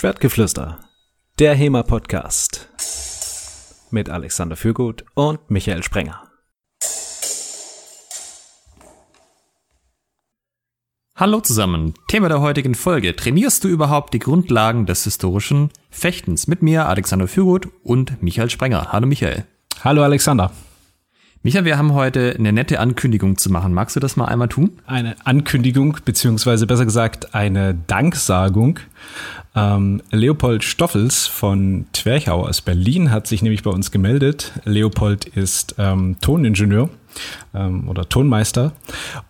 [0.00, 0.78] Schwertgeflüster,
[1.40, 2.68] der HEMA-Podcast
[3.90, 6.22] mit Alexander Fürgut und Michael Sprenger.
[11.16, 11.94] Hallo zusammen.
[12.06, 13.16] Thema der heutigen Folge.
[13.16, 16.46] Trainierst du überhaupt die Grundlagen des historischen Fechtens?
[16.46, 18.92] Mit mir, Alexander Fürgut und Michael Sprenger.
[18.92, 19.46] Hallo Michael.
[19.82, 20.52] Hallo Alexander.
[21.44, 23.72] Michael, wir haben heute eine nette Ankündigung zu machen.
[23.72, 24.72] Magst du das mal einmal tun?
[24.86, 28.80] Eine Ankündigung, beziehungsweise besser gesagt eine Danksagung.
[29.54, 34.52] Ähm, Leopold Stoffels von Twerchau aus Berlin hat sich nämlich bei uns gemeldet.
[34.64, 36.90] Leopold ist ähm, Toningenieur
[37.54, 38.72] ähm, oder Tonmeister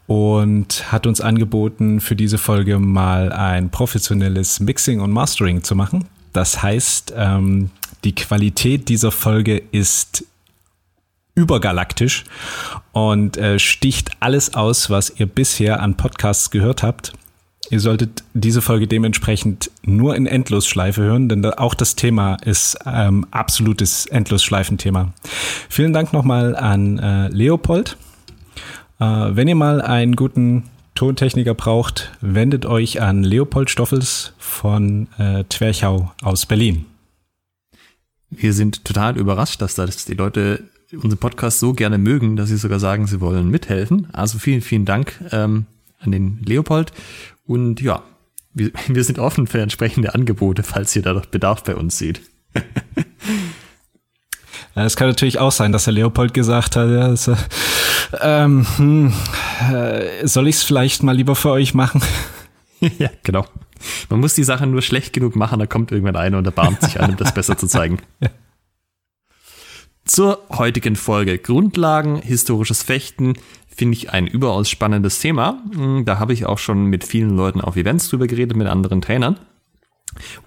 [0.06, 6.06] und hat uns angeboten, für diese Folge mal ein professionelles Mixing und Mastering zu machen.
[6.32, 7.68] Das heißt, ähm,
[8.04, 10.24] die Qualität dieser Folge ist
[11.38, 12.24] übergalaktisch
[12.92, 17.12] und äh, sticht alles aus, was ihr bisher an Podcasts gehört habt.
[17.70, 23.26] Ihr solltet diese Folge dementsprechend nur in Endlosschleife hören, denn auch das Thema ist ähm,
[23.30, 25.12] absolutes Endlosschleifenthema.
[25.68, 27.96] Vielen Dank nochmal an äh, Leopold.
[28.98, 30.64] Äh, wenn ihr mal einen guten
[30.94, 36.86] Tontechniker braucht, wendet euch an Leopold Stoffels von äh, Twerchau aus Berlin.
[38.30, 40.64] Wir sind total überrascht, dass das die Leute
[40.96, 44.08] unseren Podcast so gerne mögen, dass sie sogar sagen, sie wollen mithelfen.
[44.12, 45.66] Also vielen, vielen Dank ähm,
[46.00, 46.92] an den Leopold.
[47.46, 48.02] Und ja,
[48.54, 52.20] wir, wir sind offen für entsprechende Angebote, falls ihr da noch Bedarf bei uns seht.
[54.74, 57.36] Es kann natürlich auch sein, dass der Leopold gesagt hat, ja, also,
[58.20, 59.12] ähm, hm,
[59.72, 62.00] äh, soll ich es vielleicht mal lieber für euch machen?
[62.98, 63.44] ja, genau.
[64.08, 67.00] Man muss die Sache nur schlecht genug machen, da kommt irgendwann einer und erbarmt sich
[67.00, 67.98] an, um das besser zu zeigen.
[68.20, 68.28] ja.
[70.08, 71.36] Zur heutigen Folge.
[71.36, 73.34] Grundlagen, historisches Fechten,
[73.68, 75.62] finde ich ein überaus spannendes Thema.
[75.74, 79.02] Hm, da habe ich auch schon mit vielen Leuten auf Events drüber geredet, mit anderen
[79.02, 79.38] Trainern.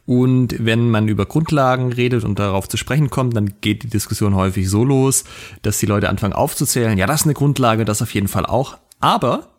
[0.07, 4.33] Und wenn man über Grundlagen redet und darauf zu sprechen kommt, dann geht die Diskussion
[4.33, 5.25] häufig so los,
[5.61, 8.79] dass die Leute anfangen aufzuzählen, ja, das ist eine Grundlage, das auf jeden Fall auch.
[8.99, 9.50] Aber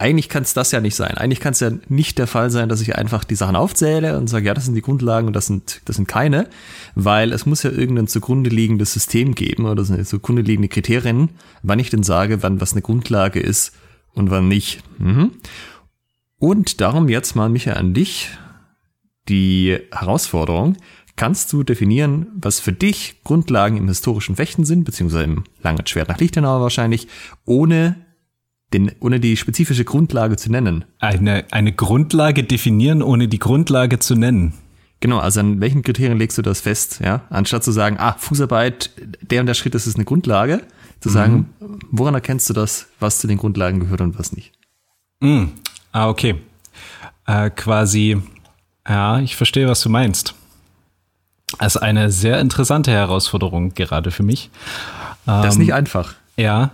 [0.00, 1.18] eigentlich kann es das ja nicht sein.
[1.18, 4.28] Eigentlich kann es ja nicht der Fall sein, dass ich einfach die Sachen aufzähle und
[4.28, 6.48] sage, ja, das sind die Grundlagen und das sind, das sind keine,
[6.94, 11.28] weil es muss ja irgendein zugrunde liegendes System geben oder zugrunde liegende Kriterien,
[11.62, 13.72] wann ich denn sage, wann was eine Grundlage ist
[14.14, 14.82] und wann nicht.
[14.98, 15.32] Mhm.
[16.38, 18.30] Und darum jetzt mal, Micha, an dich
[19.28, 20.78] die Herausforderung.
[21.16, 26.08] Kannst du definieren, was für dich Grundlagen im historischen Fechten sind, beziehungsweise im langen Schwert
[26.08, 27.06] nach Lichtenauer wahrscheinlich,
[27.44, 27.96] ohne
[28.72, 30.84] den, ohne die spezifische Grundlage zu nennen.
[30.98, 34.54] Eine, eine Grundlage definieren, ohne die Grundlage zu nennen.
[35.00, 37.22] Genau, also an welchen Kriterien legst du das fest, ja?
[37.30, 38.90] Anstatt zu sagen, ah, Fußarbeit,
[39.22, 40.62] der und der Schritt, das ist eine Grundlage,
[41.00, 41.12] zu mhm.
[41.12, 41.54] sagen,
[41.90, 44.52] woran erkennst du das, was zu den Grundlagen gehört und was nicht?
[45.20, 45.52] Mhm.
[45.92, 46.36] Ah, okay.
[47.26, 48.18] Äh, quasi,
[48.86, 50.34] ja, ich verstehe, was du meinst.
[51.58, 54.50] Das ist eine sehr interessante Herausforderung gerade für mich.
[55.26, 56.14] Das ist nicht ähm, einfach.
[56.36, 56.72] Ja,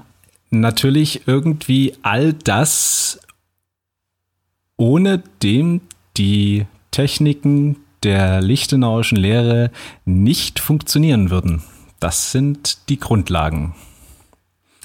[0.50, 3.20] natürlich irgendwie all das,
[4.76, 5.80] ohne dem
[6.16, 9.70] die Techniken der Lichtenauischen Lehre
[10.04, 11.62] nicht funktionieren würden.
[12.00, 13.74] Das sind die Grundlagen.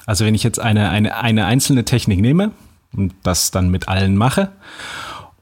[0.05, 2.51] Also wenn ich jetzt eine, eine, eine einzelne Technik nehme
[2.93, 4.51] und das dann mit allen mache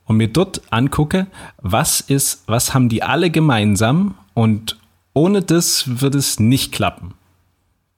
[0.06, 1.28] und mir dort angucke,
[1.58, 4.78] was ist, was haben die alle gemeinsam und
[5.14, 7.14] ohne das wird es nicht klappen.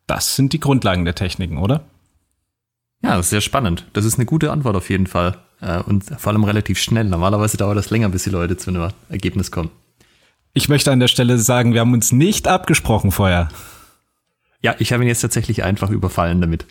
[0.07, 1.83] Das sind die Grundlagen der Techniken, oder?
[3.11, 3.85] Ja, sehr spannend.
[3.91, 5.38] Das ist eine gute Antwort auf jeden Fall.
[5.59, 7.03] Äh, und vor allem relativ schnell.
[7.03, 9.69] Normalerweise dauert das länger, bis die Leute zu einem Ergebnis kommen.
[10.53, 13.49] Ich möchte an der Stelle sagen, wir haben uns nicht abgesprochen vorher.
[14.61, 16.66] Ja, ich habe ihn jetzt tatsächlich einfach überfallen damit.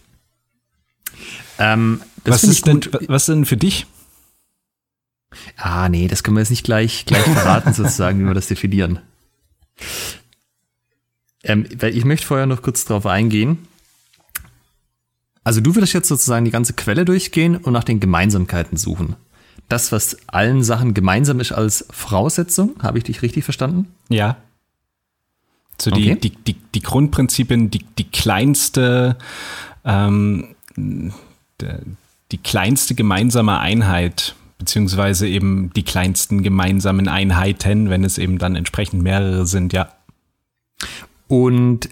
[1.58, 3.86] Ähm, was, ist denn, was denn für dich?
[5.58, 9.00] Ah, nee, das können wir jetzt nicht gleich, gleich verraten, sozusagen, wie wir das definieren.
[11.42, 13.66] Ähm, weil ich möchte vorher noch kurz darauf eingehen.
[15.44, 19.16] Also du würdest jetzt sozusagen die ganze Quelle durchgehen und nach den Gemeinsamkeiten suchen.
[19.68, 23.86] Das, was allen Sachen gemeinsam ist als Voraussetzung, habe ich dich richtig verstanden?
[24.08, 24.36] Ja.
[25.80, 26.20] So die, okay.
[26.20, 29.16] die, die, die Grundprinzipien, die, die kleinste,
[29.84, 38.56] ähm, die kleinste gemeinsame Einheit, beziehungsweise eben die kleinsten gemeinsamen Einheiten, wenn es eben dann
[38.56, 39.88] entsprechend mehrere sind, ja.
[41.28, 41.88] Und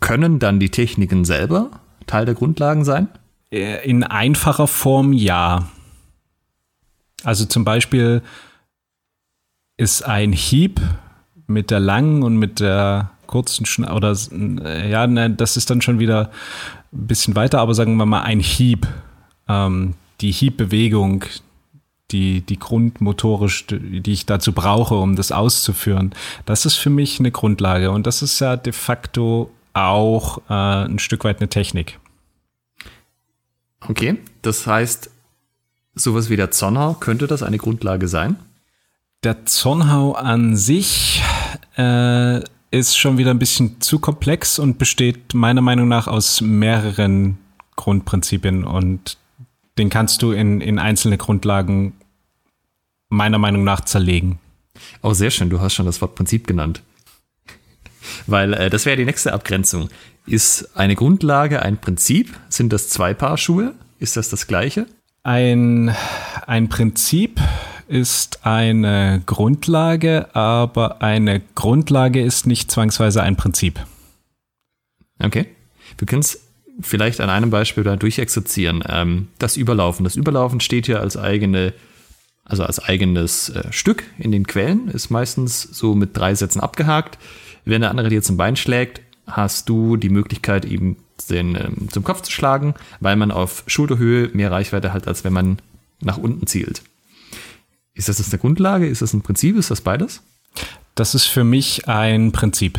[0.00, 1.70] können dann die Techniken selber
[2.06, 3.08] Teil der Grundlagen sein?
[3.50, 5.68] Äh, in einfacher Form ja.
[7.24, 8.22] Also zum Beispiel
[9.76, 10.80] ist ein Hieb
[11.46, 15.82] mit der langen und mit der kurzen Schna oder äh, ja, ne, das ist dann
[15.82, 16.30] schon wieder
[16.92, 18.86] ein bisschen weiter, aber sagen wir mal ein Hieb.
[19.48, 21.24] Ähm, die Hiebbewegung,
[22.10, 26.14] die, die grundmotorisch, die ich dazu brauche, um das auszuführen.
[26.46, 30.52] Das ist für mich eine Grundlage und das ist ja de facto auch äh,
[30.86, 31.98] ein Stück weit eine Technik.
[33.80, 35.10] Okay, das heißt,
[35.94, 38.36] sowas wie der Zonhau, könnte das eine Grundlage sein?
[39.22, 41.22] Der Zonhau an sich
[41.76, 42.40] äh,
[42.70, 47.38] ist schon wieder ein bisschen zu komplex und besteht meiner Meinung nach aus mehreren
[47.76, 49.18] Grundprinzipien und
[49.78, 51.92] den kannst du in, in einzelne Grundlagen
[53.08, 54.38] meiner Meinung nach zerlegen.
[55.02, 56.82] Oh, sehr schön, du hast schon das Wort Prinzip genannt.
[58.26, 59.88] Weil äh, das wäre die nächste Abgrenzung.
[60.26, 62.34] Ist eine Grundlage ein Prinzip?
[62.48, 63.74] Sind das zwei Paar Schuhe?
[63.98, 64.86] Ist das das gleiche?
[65.22, 65.94] Ein,
[66.46, 67.40] ein Prinzip
[67.88, 73.80] ist eine Grundlage, aber eine Grundlage ist nicht zwangsweise ein Prinzip.
[75.18, 75.46] Okay.
[75.98, 76.40] Wir können es
[76.80, 78.84] vielleicht an einem Beispiel da durchexerzieren.
[78.88, 80.04] Ähm, das Überlaufen.
[80.04, 81.72] Das Überlaufen steht hier als eigene,
[82.44, 87.18] also als eigenes äh, Stück in den Quellen, ist meistens so mit drei Sätzen abgehakt.
[87.66, 90.96] Wenn der andere dir zum Bein schlägt, hast du die Möglichkeit, ihm
[91.28, 95.32] den ähm, zum Kopf zu schlagen, weil man auf Schulterhöhe mehr Reichweite hat, als wenn
[95.32, 95.58] man
[96.00, 96.82] nach unten zielt.
[97.92, 98.86] Ist das, das eine Grundlage?
[98.86, 99.56] Ist das ein Prinzip?
[99.56, 100.22] Ist das beides?
[100.94, 102.78] Das ist für mich ein Prinzip.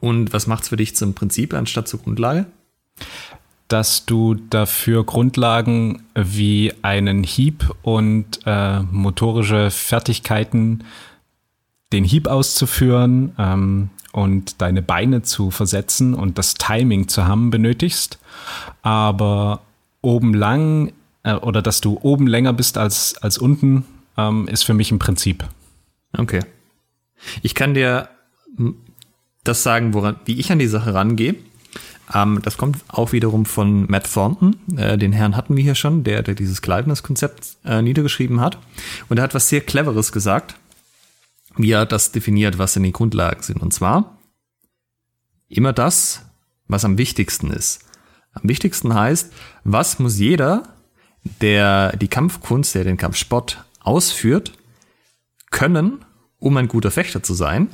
[0.00, 2.46] Und was macht es für dich zum Prinzip anstatt zur Grundlage?
[3.68, 10.84] Dass du dafür Grundlagen wie einen Hieb und äh, motorische Fertigkeiten,
[11.92, 18.18] den Hieb auszuführen ähm, und deine Beine zu versetzen und das Timing zu haben benötigst.
[18.82, 19.62] Aber
[20.02, 20.92] oben lang
[21.22, 23.84] äh, oder dass du oben länger bist als, als unten,
[24.16, 25.44] ähm, ist für mich ein Prinzip.
[26.16, 26.40] Okay.
[27.42, 28.08] Ich kann dir
[29.44, 31.34] das sagen, woran, wie ich an die Sache rangehe.
[32.14, 34.56] Ähm, das kommt auch wiederum von Matt Thornton.
[34.76, 38.58] Äh, den Herrn hatten wir hier schon, der, der dieses Gleichnis-Konzept äh, niedergeschrieben hat.
[39.08, 40.56] Und er hat was sehr Cleveres gesagt,
[41.56, 43.60] wie er das definiert, was denn die Grundlagen sind.
[43.60, 44.18] Und zwar
[45.48, 46.26] immer das,
[46.66, 47.84] was am wichtigsten ist.
[48.32, 49.32] Am wichtigsten heißt,
[49.64, 50.62] was muss jeder,
[51.40, 54.52] der die Kampfkunst, der den Kampfsport ausführt,
[55.50, 56.04] können,
[56.38, 57.68] um ein guter Fechter zu sein.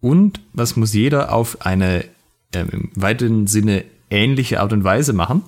[0.00, 2.04] Und was muss jeder auf eine
[2.54, 5.42] ähm, im weiteren Sinne ähnliche Art und Weise machen,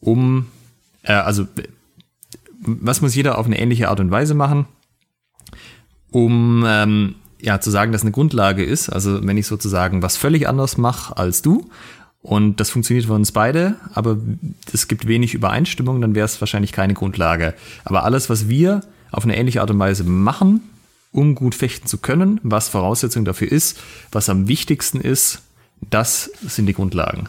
[0.00, 0.46] um,
[1.02, 1.46] äh, also
[2.62, 4.66] was muss jeder auf eine ähnliche Art und Weise machen,
[6.10, 8.88] um ähm, ja zu sagen, dass eine Grundlage ist.
[8.88, 11.68] Also wenn ich sozusagen was völlig anders mache als du
[12.22, 14.18] und das funktioniert für uns beide, aber
[14.72, 17.54] es gibt wenig Übereinstimmung, dann wäre es wahrscheinlich keine Grundlage.
[17.84, 20.60] Aber alles, was wir auf eine ähnliche Art und Weise machen,
[21.12, 23.80] um gut fechten zu können, was Voraussetzung dafür ist,
[24.12, 25.42] was am wichtigsten ist,
[25.88, 27.28] das sind die Grundlagen.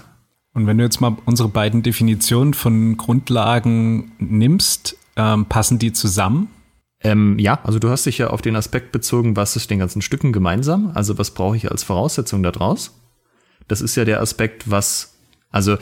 [0.54, 6.50] Und wenn du jetzt mal unsere beiden Definitionen von Grundlagen nimmst, ähm, passen die zusammen?
[7.04, 10.02] Ähm, ja, also du hast dich ja auf den Aspekt bezogen, was ist den ganzen
[10.02, 10.92] Stücken gemeinsam?
[10.94, 12.96] Also was brauche ich als Voraussetzung daraus?
[13.68, 15.14] Das ist ja der Aspekt, was,
[15.50, 15.78] also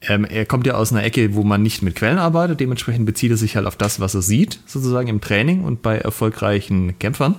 [0.00, 3.30] ähm, er kommt ja aus einer Ecke, wo man nicht mit Quellen arbeitet, dementsprechend bezieht
[3.30, 7.36] er sich halt auf das, was er sieht, sozusagen im Training und bei erfolgreichen Kämpfern.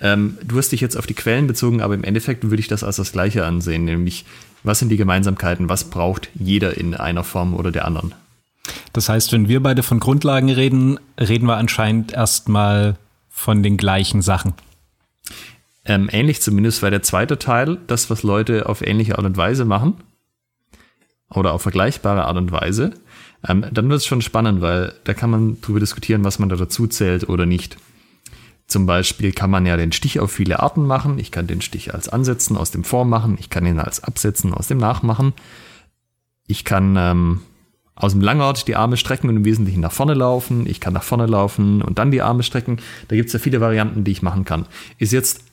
[0.00, 2.82] Ähm, du hast dich jetzt auf die Quellen bezogen, aber im Endeffekt würde ich das
[2.82, 4.24] als das Gleiche ansehen, nämlich
[4.64, 8.14] was sind die Gemeinsamkeiten, was braucht jeder in einer Form oder der anderen.
[8.92, 12.96] Das heißt, wenn wir beide von Grundlagen reden, reden wir anscheinend erstmal
[13.28, 14.54] von den gleichen Sachen.
[15.84, 19.64] Ähm, ähnlich zumindest war der zweite Teil, das, was Leute auf ähnliche Art und Weise
[19.64, 19.94] machen
[21.28, 22.92] oder auf vergleichbare Art und Weise.
[23.48, 26.56] Ähm, dann wird es schon spannend, weil da kann man drüber diskutieren, was man da
[26.56, 27.78] dazu zählt oder nicht.
[28.68, 31.18] Zum Beispiel kann man ja den Stich auf viele Arten machen.
[31.18, 33.36] Ich kann den Stich als Ansetzen aus dem Vormachen.
[33.38, 35.32] Ich kann ihn als Absetzen aus dem Nachmachen.
[36.46, 37.40] Ich kann ähm,
[37.94, 40.66] aus dem Langort die Arme strecken und im Wesentlichen nach vorne laufen.
[40.66, 42.78] Ich kann nach vorne laufen und dann die Arme strecken.
[43.08, 44.66] Da gibt es ja viele Varianten, die ich machen kann.
[44.98, 45.44] Ist jetzt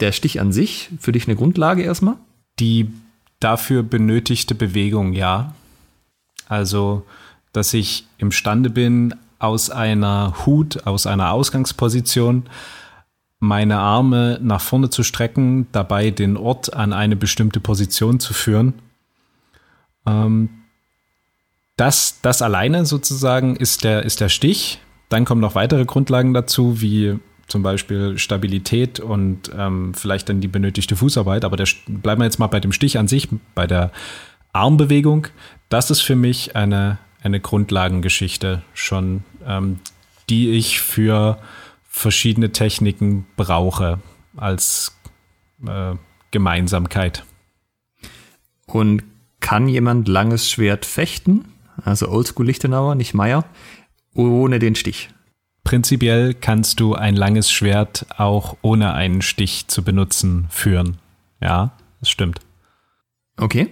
[0.00, 2.14] der Stich an sich für dich eine Grundlage erstmal?
[2.60, 2.90] Die
[3.40, 5.54] dafür benötigte Bewegung, ja.
[6.48, 7.04] Also,
[7.52, 12.44] dass ich imstande bin, aus einer Hut, aus einer Ausgangsposition
[13.40, 18.74] meine Arme nach vorne zu strecken, dabei den Ort an eine bestimmte Position zu führen.
[20.06, 20.50] Ähm,
[21.78, 24.80] das, das alleine sozusagen ist der, ist der Stich.
[25.08, 30.48] Dann kommen noch weitere Grundlagen dazu, wie zum Beispiel Stabilität und ähm, vielleicht dann die
[30.48, 31.44] benötigte Fußarbeit.
[31.44, 33.92] Aber der, bleiben wir jetzt mal bei dem Stich an sich, bei der
[34.52, 35.28] Armbewegung.
[35.68, 39.78] Das ist für mich eine, eine Grundlagengeschichte schon, ähm,
[40.28, 41.38] die ich für
[41.88, 44.00] verschiedene Techniken brauche
[44.36, 44.98] als
[45.64, 45.94] äh,
[46.32, 47.24] Gemeinsamkeit.
[48.66, 49.04] Und
[49.40, 51.44] kann jemand langes Schwert fechten?
[51.84, 53.44] Also Oldschool Lichtenauer, nicht Meier.
[54.14, 55.10] ohne den Stich.
[55.64, 60.96] Prinzipiell kannst du ein langes Schwert auch ohne einen Stich zu benutzen führen.
[61.42, 62.40] Ja, das stimmt.
[63.36, 63.68] Okay.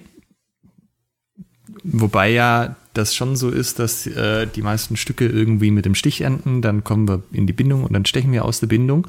[1.82, 6.20] Wobei ja das schon so ist, dass äh, die meisten Stücke irgendwie mit dem Stich
[6.22, 9.06] enden, dann kommen wir in die Bindung und dann stechen wir aus der Bindung.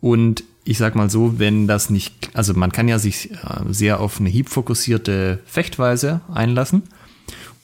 [0.00, 3.36] Und ich sag mal so, wenn das nicht, also man kann ja sich äh,
[3.70, 6.82] sehr auf eine hiebfokussierte Fechtweise einlassen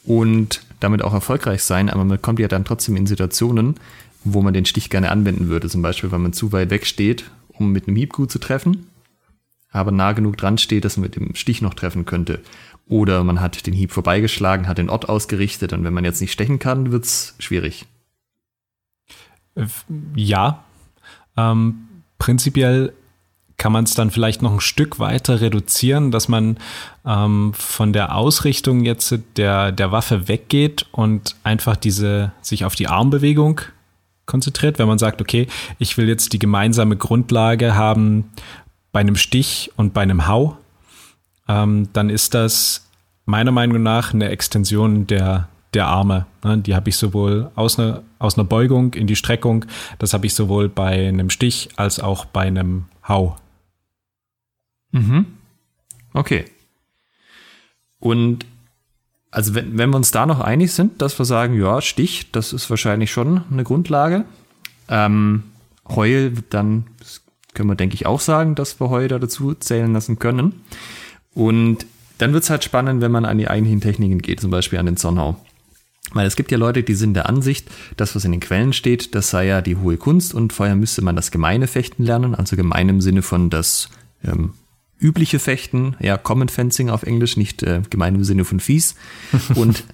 [0.04, 3.76] und damit auch erfolgreich sein, aber man kommt ja dann trotzdem in Situationen,
[4.24, 5.68] wo man den Stich gerne anwenden würde.
[5.68, 8.86] Zum Beispiel, wenn man zu weit weg steht, um mit einem Hieb gut zu treffen,
[9.70, 12.40] aber nah genug dran steht, dass man mit dem Stich noch treffen könnte.
[12.86, 16.32] Oder man hat den Hieb vorbeigeschlagen, hat den Ort ausgerichtet und wenn man jetzt nicht
[16.32, 17.86] stechen kann, wird's schwierig.
[20.14, 20.64] Ja,
[21.36, 22.92] ähm, prinzipiell
[23.58, 26.58] kann man es dann vielleicht noch ein Stück weiter reduzieren, dass man
[27.04, 32.86] ähm, von der Ausrichtung jetzt der, der Waffe weggeht und einfach diese sich auf die
[32.86, 33.60] Armbewegung
[34.26, 35.48] konzentriert, wenn man sagt, okay,
[35.78, 38.30] ich will jetzt die gemeinsame Grundlage haben
[38.92, 40.56] bei einem Stich und bei einem Hau,
[41.48, 42.86] ähm, dann ist das
[43.24, 46.26] meiner Meinung nach eine Extension der, der Arme.
[46.44, 46.58] Ne?
[46.58, 49.64] Die habe ich sowohl aus einer, aus einer Beugung in die Streckung,
[49.98, 53.36] das habe ich sowohl bei einem Stich als auch bei einem Hau.
[54.92, 55.26] Mhm.
[56.12, 56.44] Okay.
[58.00, 58.46] Und
[59.30, 62.52] also wenn, wenn wir uns da noch einig sind, dass wir sagen, ja, Stich, das
[62.52, 64.24] ist wahrscheinlich schon eine Grundlage.
[64.88, 65.44] Ähm,
[65.88, 66.86] Heul, dann
[67.54, 70.62] können wir, denke ich, auch sagen, dass wir Heul da dazu zählen lassen können.
[71.34, 71.86] Und
[72.18, 74.86] dann wird es halt spannend, wenn man an die eigentlichen Techniken geht, zum Beispiel an
[74.86, 75.36] den Zornhau.
[76.12, 79.14] Weil es gibt ja Leute, die sind der Ansicht, das, was in den Quellen steht,
[79.14, 82.56] das sei ja die hohe Kunst und vorher müsste man das gemeine Fechten lernen, also
[82.56, 83.90] gemein im Sinne von das
[84.24, 84.54] ähm,
[85.00, 88.94] übliche Fechten, ja, Common Fencing auf Englisch, nicht äh, gemein im Sinne von fies.
[89.54, 89.84] Und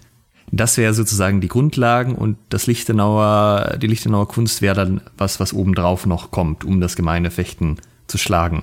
[0.50, 5.52] das wäre sozusagen die Grundlagen und das Lichtenauer, die Lichtenauer Kunst wäre dann was, was
[5.52, 8.62] obendrauf noch kommt, um das gemeine Fechten zu schlagen.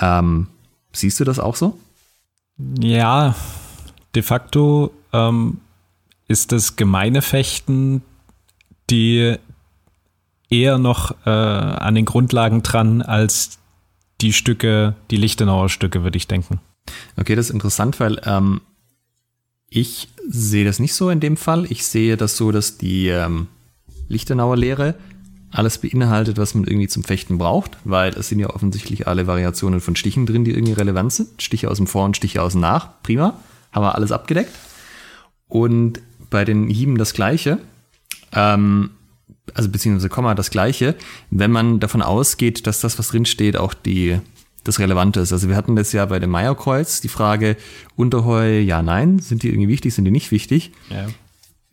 [0.00, 0.46] Ähm,
[0.92, 1.78] siehst du das auch so?
[2.80, 3.34] Ja,
[4.14, 5.58] de facto ähm,
[6.28, 8.02] ist das gemeine Fechten
[8.90, 9.36] die
[10.50, 13.59] eher noch äh, an den Grundlagen dran als
[14.20, 16.60] die Stücke, die Lichtenauer Stücke, würde ich denken.
[17.16, 18.60] Okay, das ist interessant, weil ähm,
[19.68, 21.66] ich sehe das nicht so in dem Fall.
[21.70, 23.46] Ich sehe das so, dass die ähm,
[24.08, 24.94] Lichtenauer Lehre
[25.50, 29.80] alles beinhaltet, was man irgendwie zum Fechten braucht, weil es sind ja offensichtlich alle Variationen
[29.80, 31.42] von Stichen drin, die irgendwie relevant sind.
[31.42, 33.02] Stiche aus dem Vor- und Stiche aus dem Nach.
[33.02, 33.38] Prima.
[33.72, 34.52] Haben wir alles abgedeckt.
[35.48, 36.00] Und
[36.30, 37.58] bei den Hieben das Gleiche.
[38.32, 38.90] Ähm,
[39.54, 40.94] also beziehungsweise Komma das gleiche,
[41.30, 44.18] wenn man davon ausgeht, dass das, was drin steht, auch die,
[44.64, 45.32] das Relevante ist.
[45.32, 47.56] Also wir hatten das ja bei dem Meierkreuz, die Frage
[47.96, 50.72] Unterheu, ja, nein, sind die irgendwie wichtig, sind die nicht wichtig?
[50.90, 51.06] Ja.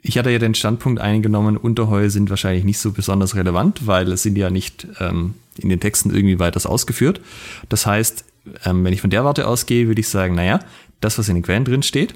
[0.01, 4.23] Ich hatte ja den Standpunkt eingenommen, Unterheu sind wahrscheinlich nicht so besonders relevant, weil es
[4.23, 7.19] sind ja nicht ähm, in den Texten irgendwie weiters ausgeführt.
[7.67, 8.23] Das heißt,
[8.65, 10.59] ähm, wenn ich von der Warte ausgehe, würde ich sagen, naja,
[11.01, 12.15] das, was in den Quellen drin steht,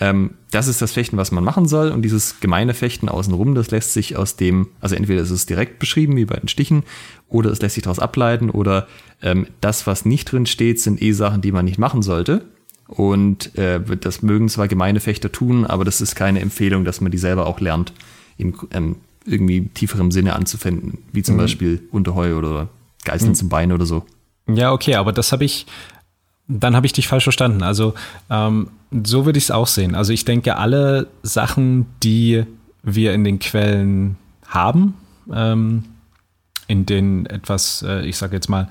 [0.00, 1.90] ähm, das ist das Fechten, was man machen soll.
[1.90, 5.78] Und dieses gemeine Fechten außenrum, das lässt sich aus dem, also entweder ist es direkt
[5.78, 6.84] beschrieben, wie bei den Stichen,
[7.28, 8.86] oder es lässt sich daraus ableiten, oder
[9.22, 12.42] ähm, das, was nicht drin steht, sind eh Sachen, die man nicht machen sollte.
[12.86, 17.12] Und äh, das mögen zwar gemeine Fechter tun, aber das ist keine Empfehlung, dass man
[17.12, 17.92] die selber auch lernt,
[18.38, 21.40] im ähm, irgendwie tieferem Sinne anzufinden, wie zum mhm.
[21.40, 22.68] Beispiel Unterheu oder
[23.04, 23.34] Geißeln mhm.
[23.34, 24.06] zum Bein oder so.
[24.46, 25.66] Ja, okay, aber das habe ich,
[26.46, 27.62] dann habe ich dich falsch verstanden.
[27.62, 27.92] Also
[28.30, 29.94] ähm, so würde ich es auch sehen.
[29.94, 32.44] Also ich denke, alle Sachen, die
[32.82, 34.16] wir in den Quellen
[34.46, 34.94] haben,
[35.32, 35.84] ähm,
[36.66, 38.68] in den etwas, äh, ich sage jetzt mal,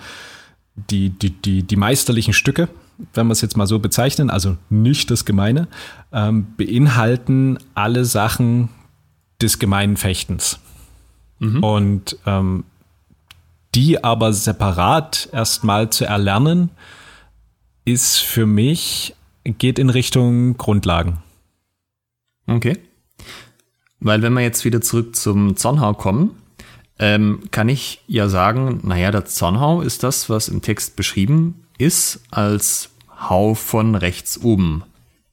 [0.76, 2.70] die, die, die, die meisterlichen Stücke,
[3.14, 5.68] wenn wir es jetzt mal so bezeichnen, also nicht das Gemeine,
[6.12, 8.70] ähm, beinhalten alle Sachen
[9.42, 10.60] des gemeinen Fechtens.
[11.40, 11.64] Mhm.
[11.64, 12.64] Und ähm,
[13.76, 16.70] die aber separat erstmal zu erlernen,
[17.86, 19.16] ist für mich,
[19.58, 21.20] geht in Richtung Grundlagen.
[22.48, 22.78] Okay.
[24.00, 26.32] Weil wenn wir jetzt wieder zurück zum Zornhau kommen,
[27.00, 32.22] ähm, kann ich ja sagen, naja, der Zornhau ist das, was im Text beschrieben ist,
[32.32, 32.90] als
[33.30, 34.84] Hau von rechts oben.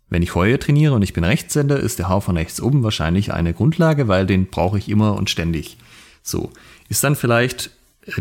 [0.08, 3.32] Wenn ich Heue trainiere und ich bin Rechtshänder, ist der Hau von rechts oben wahrscheinlich
[3.32, 5.76] eine Grundlage, weil den brauche ich immer und ständig.
[6.22, 6.50] So.
[6.88, 7.70] Ist dann vielleicht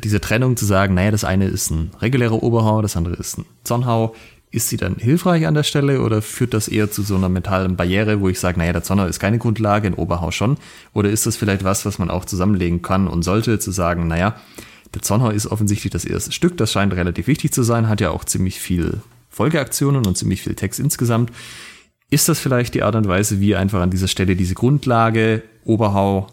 [0.02, 3.46] diese Trennung zu sagen, naja, das eine ist ein regulärer Oberhau, das andere ist ein
[3.64, 4.16] Zornhau,
[4.54, 7.76] ist sie dann hilfreich an der Stelle oder führt das eher zu so einer mentalen
[7.76, 10.58] Barriere, wo ich sage, naja, der Zornhau ist keine Grundlage, ein Oberhau schon?
[10.94, 14.36] Oder ist das vielleicht was, was man auch zusammenlegen kann und sollte, zu sagen, naja,
[14.94, 18.12] der Zornhau ist offensichtlich das erste Stück, das scheint relativ wichtig zu sein, hat ja
[18.12, 21.32] auch ziemlich viel Folgeaktionen und ziemlich viel Text insgesamt.
[22.12, 26.28] Ist das vielleicht die Art und Weise, wie einfach an dieser Stelle diese Grundlage, Oberhau,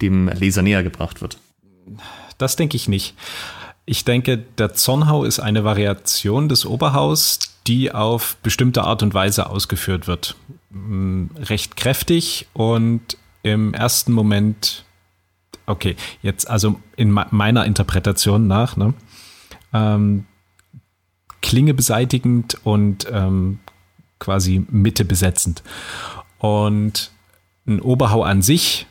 [0.00, 1.38] dem Leser näher gebracht wird.
[2.38, 3.14] Das denke ich nicht.
[3.86, 9.48] Ich denke, der Zornhau ist eine Variation des Oberhaus, die auf bestimmte Art und Weise
[9.50, 10.36] ausgeführt wird.
[10.70, 14.84] Mm, recht kräftig und im ersten Moment,
[15.66, 18.94] okay, jetzt also in meiner Interpretation nach, ne,
[19.72, 20.24] ähm,
[21.42, 23.58] Klinge beseitigend und ähm,
[24.18, 25.62] quasi Mitte besetzend.
[26.38, 27.10] Und
[27.66, 28.86] ein Oberhau an sich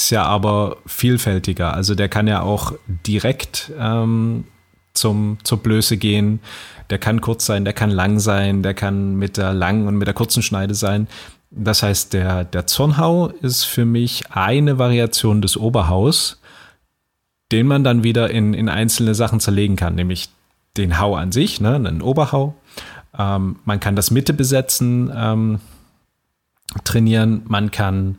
[0.00, 1.74] ist ja aber vielfältiger.
[1.74, 2.72] Also der kann ja auch
[3.06, 4.44] direkt ähm,
[4.94, 6.40] zum, zur Blöße gehen.
[6.88, 10.06] Der kann kurz sein, der kann lang sein, der kann mit der langen und mit
[10.06, 11.06] der kurzen Schneide sein.
[11.50, 16.40] Das heißt, der, der Zornhau ist für mich eine Variation des Oberhaus,
[17.52, 20.30] den man dann wieder in, in einzelne Sachen zerlegen kann, nämlich
[20.78, 22.54] den Hau an sich, ne, einen Oberhau.
[23.18, 25.60] Ähm, man kann das Mitte besetzen, ähm,
[26.84, 28.16] trainieren, man kann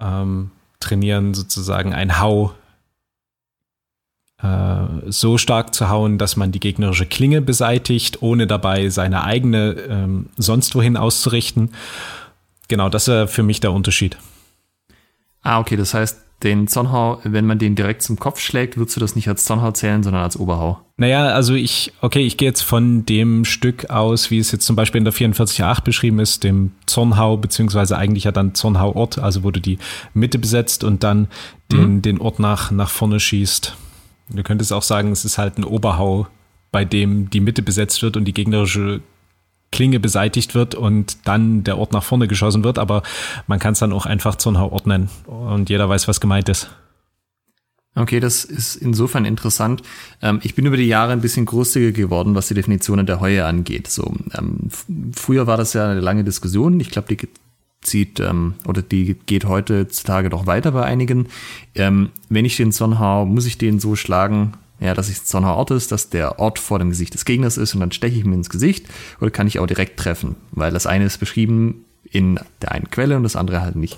[0.00, 0.50] ähm,
[0.84, 2.54] trainieren, sozusagen ein Hau
[4.42, 9.72] äh, so stark zu hauen, dass man die gegnerische Klinge beseitigt, ohne dabei seine eigene
[9.88, 11.70] ähm, sonst wohin auszurichten.
[12.68, 14.16] Genau, das ist für mich der Unterschied.
[15.42, 19.00] Ah, okay, das heißt, den Zornhau, wenn man den direkt zum Kopf schlägt, würdest du
[19.00, 20.80] das nicht als Zornhau zählen, sondern als Oberhau?
[20.96, 24.76] Naja, also ich, okay, ich gehe jetzt von dem Stück aus, wie es jetzt zum
[24.76, 29.50] Beispiel in der 44.8 beschrieben ist, dem Zornhau, beziehungsweise eigentlich ja dann Zornhau-Ort, also wo
[29.50, 29.78] du die
[30.12, 31.28] Mitte besetzt und dann
[31.72, 32.02] den, mhm.
[32.02, 33.76] den Ort nach, nach vorne schießt.
[34.30, 36.26] Du könntest auch sagen, es ist halt ein Oberhau,
[36.70, 39.00] bei dem die Mitte besetzt wird und die gegnerische
[39.74, 43.02] Klinge beseitigt wird und dann der Ort nach vorne geschossen wird, aber
[43.48, 46.70] man kann es dann auch einfach Zornhau-Ort nennen und jeder weiß, was gemeint ist.
[47.96, 49.82] Okay, das ist insofern interessant.
[50.22, 53.44] Ähm, ich bin über die Jahre ein bisschen großzügiger geworden, was die Definitionen der Heue
[53.44, 53.88] angeht.
[53.88, 54.68] So, ähm,
[55.12, 56.80] früher war das ja eine lange Diskussion.
[56.80, 57.28] Ich glaube, die
[57.82, 61.28] zieht ähm, oder die geht heutzutage doch weiter bei einigen.
[61.74, 65.44] Ähm, wenn ich den Zornhau, muss ich den so schlagen, ja, dass ich so ein
[65.44, 68.24] Ort ist, dass der Ort vor dem Gesicht des Gegners ist und dann steche ich
[68.24, 68.86] mir ins Gesicht
[69.20, 73.16] oder kann ich auch direkt treffen, weil das eine ist beschrieben in der einen Quelle
[73.16, 73.96] und das andere halt nicht.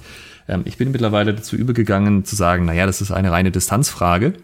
[0.48, 4.34] Ähm, ich bin mittlerweile dazu übergegangen zu sagen, naja, das ist eine reine Distanzfrage.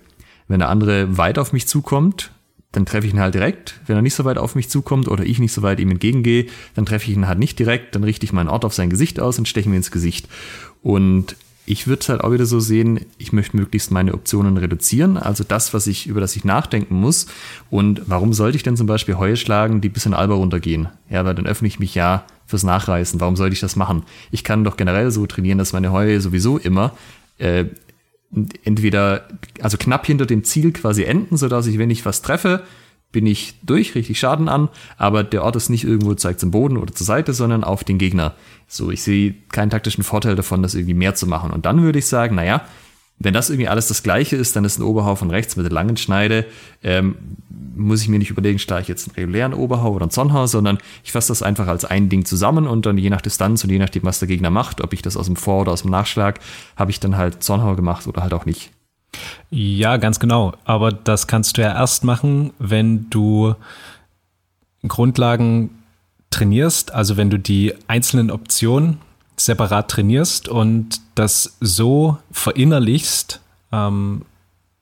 [0.48, 2.32] Wenn der andere weit auf mich zukommt,
[2.72, 3.80] dann treffe ich ihn halt direkt.
[3.86, 6.46] Wenn er nicht so weit auf mich zukommt oder ich nicht so weit ihm entgegengehe,
[6.74, 9.20] dann treffe ich ihn halt nicht direkt, dann richte ich meinen Ort auf sein Gesicht
[9.20, 10.28] aus und steche mir ins Gesicht.
[10.82, 15.16] Und ich würde es halt auch wieder so sehen, ich möchte möglichst meine Optionen reduzieren,
[15.16, 17.26] also das, was ich, über das ich nachdenken muss.
[17.70, 20.88] Und warum sollte ich denn zum Beispiel Heue schlagen, die bis in Alba runtergehen?
[21.08, 23.20] Ja, weil dann öffne ich mich ja fürs Nachreißen.
[23.20, 24.02] Warum sollte ich das machen?
[24.32, 26.96] Ich kann doch generell so trainieren, dass meine Heue sowieso immer
[27.38, 27.66] äh,
[28.64, 29.28] entweder,
[29.60, 32.62] also knapp hinter dem Ziel quasi enden, sodass ich, wenn ich was treffe,
[33.12, 36.78] bin ich durch, richtig Schaden an, aber der Ort ist nicht irgendwo zeigt zum Boden
[36.78, 38.34] oder zur Seite, sondern auf den Gegner.
[38.66, 41.50] So, ich sehe keinen taktischen Vorteil davon, das irgendwie mehr zu machen.
[41.50, 42.62] Und dann würde ich sagen, naja,
[43.18, 45.72] wenn das irgendwie alles das gleiche ist, dann ist ein Oberhau von rechts mit der
[45.72, 46.46] langen Schneide,
[46.82, 47.14] ähm,
[47.76, 50.78] muss ich mir nicht überlegen, schlage ich jetzt einen regulären Oberhau oder einen Zornhau, sondern
[51.04, 53.78] ich fasse das einfach als ein Ding zusammen und dann je nach Distanz und je
[53.78, 56.40] nachdem, was der Gegner macht, ob ich das aus dem Vor- oder aus dem Nachschlag,
[56.76, 58.72] habe ich dann halt Zornhau gemacht oder halt auch nicht.
[59.50, 60.54] Ja, ganz genau.
[60.64, 63.54] Aber das kannst du ja erst machen, wenn du
[64.86, 65.70] Grundlagen
[66.30, 68.98] trainierst, also wenn du die einzelnen Optionen
[69.36, 74.22] separat trainierst und das so verinnerlichst, ähm,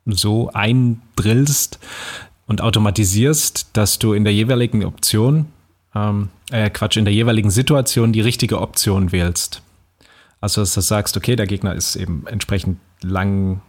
[0.06, 1.78] so eindrillst
[2.46, 5.46] und automatisierst, dass du in der jeweiligen Option,
[5.94, 9.62] ähm, äh, Quatsch, in der jeweiligen Situation die richtige Option wählst.
[10.40, 13.60] Also dass du sagst, okay, der Gegner ist eben entsprechend lang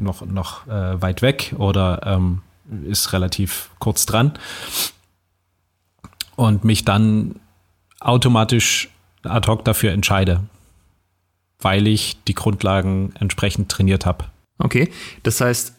[0.00, 2.42] noch, noch äh, weit weg oder ähm,
[2.86, 4.32] ist relativ kurz dran.
[6.36, 7.36] Und mich dann
[8.00, 8.88] automatisch
[9.22, 10.40] ad hoc dafür entscheide,
[11.58, 14.24] weil ich die Grundlagen entsprechend trainiert habe.
[14.58, 14.90] Okay,
[15.22, 15.74] das heißt,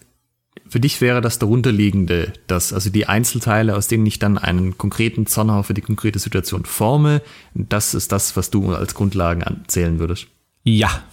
[0.67, 5.25] für dich wäre das darunterliegende, dass also die Einzelteile, aus denen ich dann einen konkreten
[5.25, 7.21] Zornhau für die konkrete Situation forme,
[7.53, 10.27] das ist das, was du als Grundlagen anzählen würdest.
[10.63, 11.03] Ja.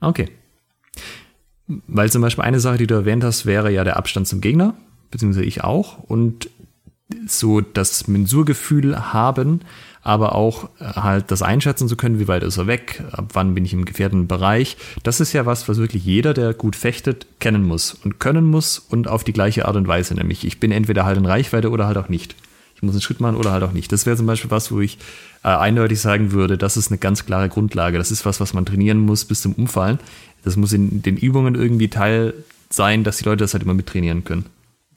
[0.00, 0.30] Okay.
[1.86, 4.74] Weil zum Beispiel eine Sache, die du erwähnt hast, wäre ja der Abstand zum Gegner,
[5.10, 5.98] beziehungsweise ich auch.
[5.98, 6.50] Und
[7.26, 9.60] so das Mensurgefühl haben,
[10.02, 13.54] aber auch äh, halt das einschätzen zu können, wie weit ist er weg, ab wann
[13.54, 14.76] bin ich im gefährdeten Bereich.
[15.02, 18.78] Das ist ja was, was wirklich jeder, der gut fechtet, kennen muss und können muss
[18.78, 20.14] und auf die gleiche Art und Weise.
[20.14, 22.34] Nämlich, ich bin entweder halt in Reichweite oder halt auch nicht.
[22.74, 23.92] Ich muss einen Schritt machen oder halt auch nicht.
[23.92, 24.96] Das wäre zum Beispiel was, wo ich
[25.44, 27.98] äh, eindeutig sagen würde, das ist eine ganz klare Grundlage.
[27.98, 29.98] Das ist was, was man trainieren muss bis zum Umfallen.
[30.44, 32.34] Das muss in den Übungen irgendwie Teil
[32.70, 34.46] sein, dass die Leute das halt immer mittrainieren können.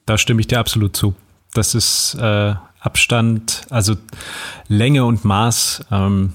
[0.05, 1.15] Da stimme ich dir absolut zu.
[1.53, 3.95] Das ist äh, Abstand, also
[4.67, 6.33] Länge und Maß ähm,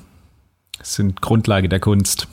[0.83, 2.29] sind Grundlage der Kunst.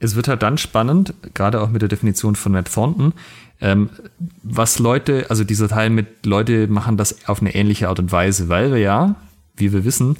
[0.00, 3.14] Es wird halt dann spannend, gerade auch mit der Definition von Matt Thornton,
[3.60, 3.90] ähm,
[4.42, 8.48] was Leute, also dieser Teil mit Leute machen das auf eine ähnliche Art und Weise,
[8.48, 9.16] weil wir ja,
[9.56, 10.16] wie wir wissen,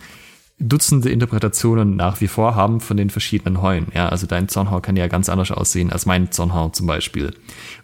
[0.60, 3.86] Dutzende Interpretationen nach wie vor haben von den verschiedenen Heuen.
[3.94, 7.32] Ja, also dein Zornhau kann ja ganz anders aussehen als mein Zornhau zum Beispiel.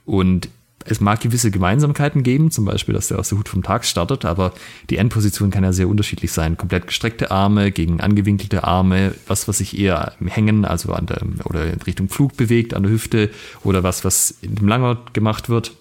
[0.05, 0.49] Und
[0.87, 4.25] es mag gewisse Gemeinsamkeiten geben, zum Beispiel, dass der aus der Hut vom Tag startet,
[4.25, 4.53] aber
[4.91, 6.57] die Endposition kann ja sehr unterschiedlich sein.
[6.57, 11.73] Komplett gestreckte Arme gegen angewinkelte Arme, was, was sich eher hängen, also an der, oder
[11.73, 13.31] in Richtung Flug bewegt, an der Hüfte,
[13.63, 15.73] oder was, was in dem Langer gemacht wird.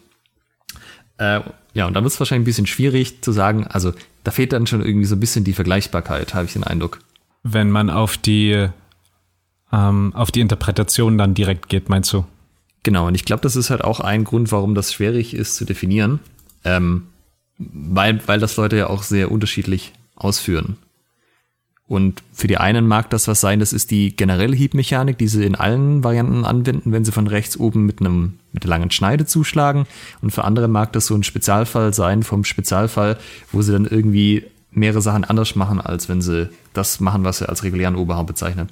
[1.17, 1.41] Äh,
[1.73, 3.93] ja, und dann wird es wahrscheinlich ein bisschen schwierig zu sagen, also
[4.23, 6.99] da fehlt dann schon irgendwie so ein bisschen die Vergleichbarkeit, habe ich den Eindruck.
[7.43, 8.67] Wenn man auf die,
[9.71, 12.25] ähm, auf die Interpretation dann direkt geht, meinst du?
[12.83, 15.65] Genau, und ich glaube, das ist halt auch ein Grund, warum das schwierig ist zu
[15.65, 16.19] definieren,
[16.65, 17.07] ähm,
[17.57, 20.77] weil, weil das Leute ja auch sehr unterschiedlich ausführen.
[21.87, 25.43] Und für die einen mag das was sein, das ist die generelle Hiebmechanik, die sie
[25.43, 29.25] in allen Varianten anwenden, wenn sie von rechts oben mit einem mit einer langen Schneide
[29.25, 29.85] zuschlagen.
[30.21, 33.17] Und für andere mag das so ein Spezialfall sein vom Spezialfall,
[33.51, 37.49] wo sie dann irgendwie mehrere Sachen anders machen, als wenn sie das machen, was sie
[37.49, 38.69] als regulären Oberarm bezeichnen.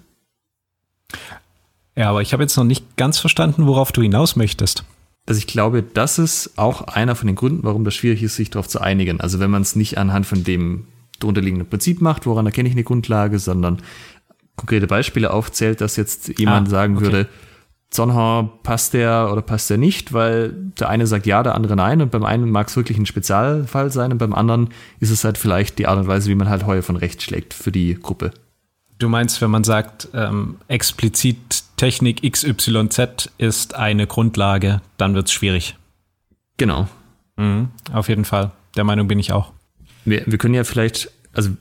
[1.95, 4.85] Ja, aber ich habe jetzt noch nicht ganz verstanden, worauf du hinaus möchtest.
[5.27, 8.49] Also ich glaube, das ist auch einer von den Gründen, warum das schwierig ist, sich
[8.49, 9.21] darauf zu einigen.
[9.21, 10.87] Also wenn man es nicht anhand von dem
[11.21, 13.81] drunterliegenden Prinzip macht, woran erkenne ich eine Grundlage, sondern
[14.55, 17.05] konkrete Beispiele aufzählt, dass jetzt jemand ah, sagen okay.
[17.05, 17.27] würde,
[17.91, 22.01] Zonhar passt der oder passt der nicht, weil der eine sagt ja, der andere nein
[22.01, 25.37] und beim einen mag es wirklich ein Spezialfall sein und beim anderen ist es halt
[25.37, 28.31] vielleicht die Art und Weise, wie man halt Heue von rechts schlägt für die Gruppe.
[28.97, 35.33] Du meinst, wenn man sagt, ähm, explizit Technik XYZ ist eine Grundlage, dann wird es
[35.33, 35.75] schwierig.
[36.57, 36.87] Genau.
[37.35, 38.51] Mhm, auf jeden Fall.
[38.77, 39.51] Der Meinung bin ich auch.
[40.05, 41.51] Wir, wir können ja vielleicht, also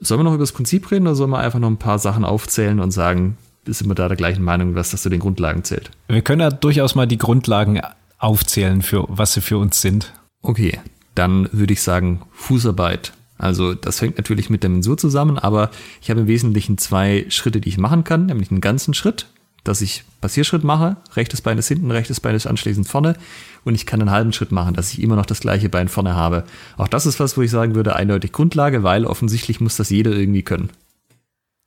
[0.00, 2.24] sollen wir noch über das Prinzip reden oder sollen wir einfach noch ein paar Sachen
[2.24, 5.90] aufzählen und sagen, sind wir da der gleichen Meinung, was das zu den Grundlagen zählt?
[6.08, 7.80] Wir können ja durchaus mal die Grundlagen
[8.18, 10.12] aufzählen, für was sie für uns sind.
[10.42, 10.80] Okay,
[11.14, 16.10] dann würde ich sagen Fußarbeit also das hängt natürlich mit der Mensur zusammen, aber ich
[16.10, 19.26] habe im Wesentlichen zwei Schritte, die ich machen kann, nämlich einen ganzen Schritt,
[19.64, 23.16] dass ich Passierschritt mache, rechtes Bein ist hinten, rechtes Bein ist anschließend vorne
[23.64, 26.14] und ich kann einen halben Schritt machen, dass ich immer noch das gleiche Bein vorne
[26.14, 26.44] habe.
[26.76, 30.12] Auch das ist was, wo ich sagen würde, eindeutig Grundlage, weil offensichtlich muss das jeder
[30.12, 30.70] irgendwie können.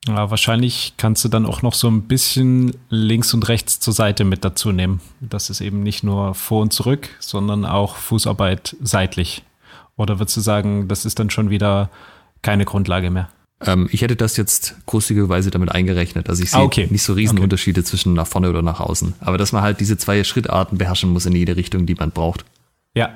[0.08, 4.24] Ja, wahrscheinlich kannst du dann auch noch so ein bisschen links und rechts zur Seite
[4.24, 5.02] mit dazu nehmen.
[5.20, 9.44] Das ist eben nicht nur vor und zurück, sondern auch Fußarbeit seitlich.
[9.96, 11.90] Oder würdest du sagen, das ist dann schon wieder
[12.44, 13.30] keine Grundlage mehr?
[13.62, 16.30] Ähm, ich hätte das jetzt großzügigerweise damit eingerechnet.
[16.30, 16.88] Also ich sehe ah, okay.
[16.90, 17.88] nicht so Riesenunterschiede okay.
[17.88, 19.14] zwischen nach vorne oder nach außen.
[19.20, 22.46] Aber dass man halt diese zwei Schrittarten beherrschen muss in jede Richtung, die man braucht.
[22.96, 23.14] Ja,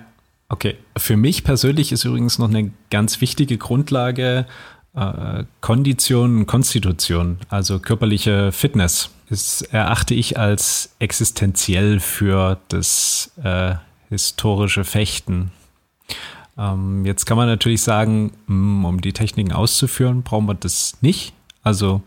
[0.47, 0.75] okay.
[0.97, 4.45] Für mich persönlich ist übrigens noch eine ganz wichtige Grundlage
[4.95, 9.09] äh, Kondition und Konstitution, also körperliche Fitness.
[9.29, 13.75] Das erachte ich als existenziell für das äh,
[14.09, 15.51] historische Fechten.
[16.59, 21.33] Ähm, jetzt kann man natürlich sagen, hm, um die Techniken auszuführen, brauchen wir das nicht.
[21.63, 22.01] Also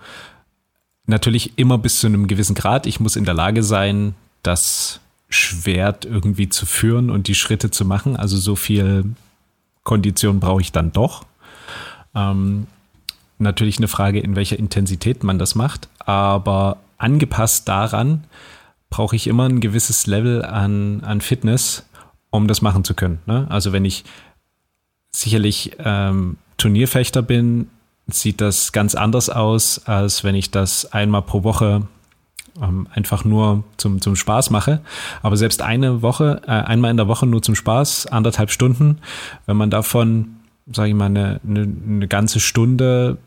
[1.07, 2.87] natürlich immer bis zu einem gewissen Grad.
[2.87, 7.87] Ich muss in der Lage sein, das Schwert irgendwie zu führen und die Schritte zu
[7.87, 8.17] machen.
[8.17, 9.15] Also so viel
[9.85, 11.25] Kondition brauche ich dann doch.
[12.15, 12.67] Ähm,
[13.39, 18.25] natürlich eine Frage, in welcher Intensität man das macht, aber angepasst daran
[18.91, 21.87] brauche ich immer ein gewisses Level an, an Fitness,
[22.31, 23.19] um das machen zu können.
[23.27, 23.47] Ne?
[23.49, 24.05] Also wenn ich
[25.15, 27.69] sicherlich ähm, Turnierfechter bin,
[28.09, 31.87] sieht das ganz anders aus, als wenn ich das einmal pro Woche
[32.61, 34.81] ähm, einfach nur zum, zum Spaß mache.
[35.23, 38.99] Aber selbst eine Woche, äh, einmal in der Woche nur zum Spaß, anderthalb Stunden,
[39.47, 40.37] wenn man davon,
[40.71, 43.19] sage ich mal, eine, eine, eine, ganze Stunde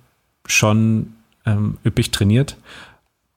[0.46, 1.14] schon
[1.46, 2.58] ähm, üppig trainiert,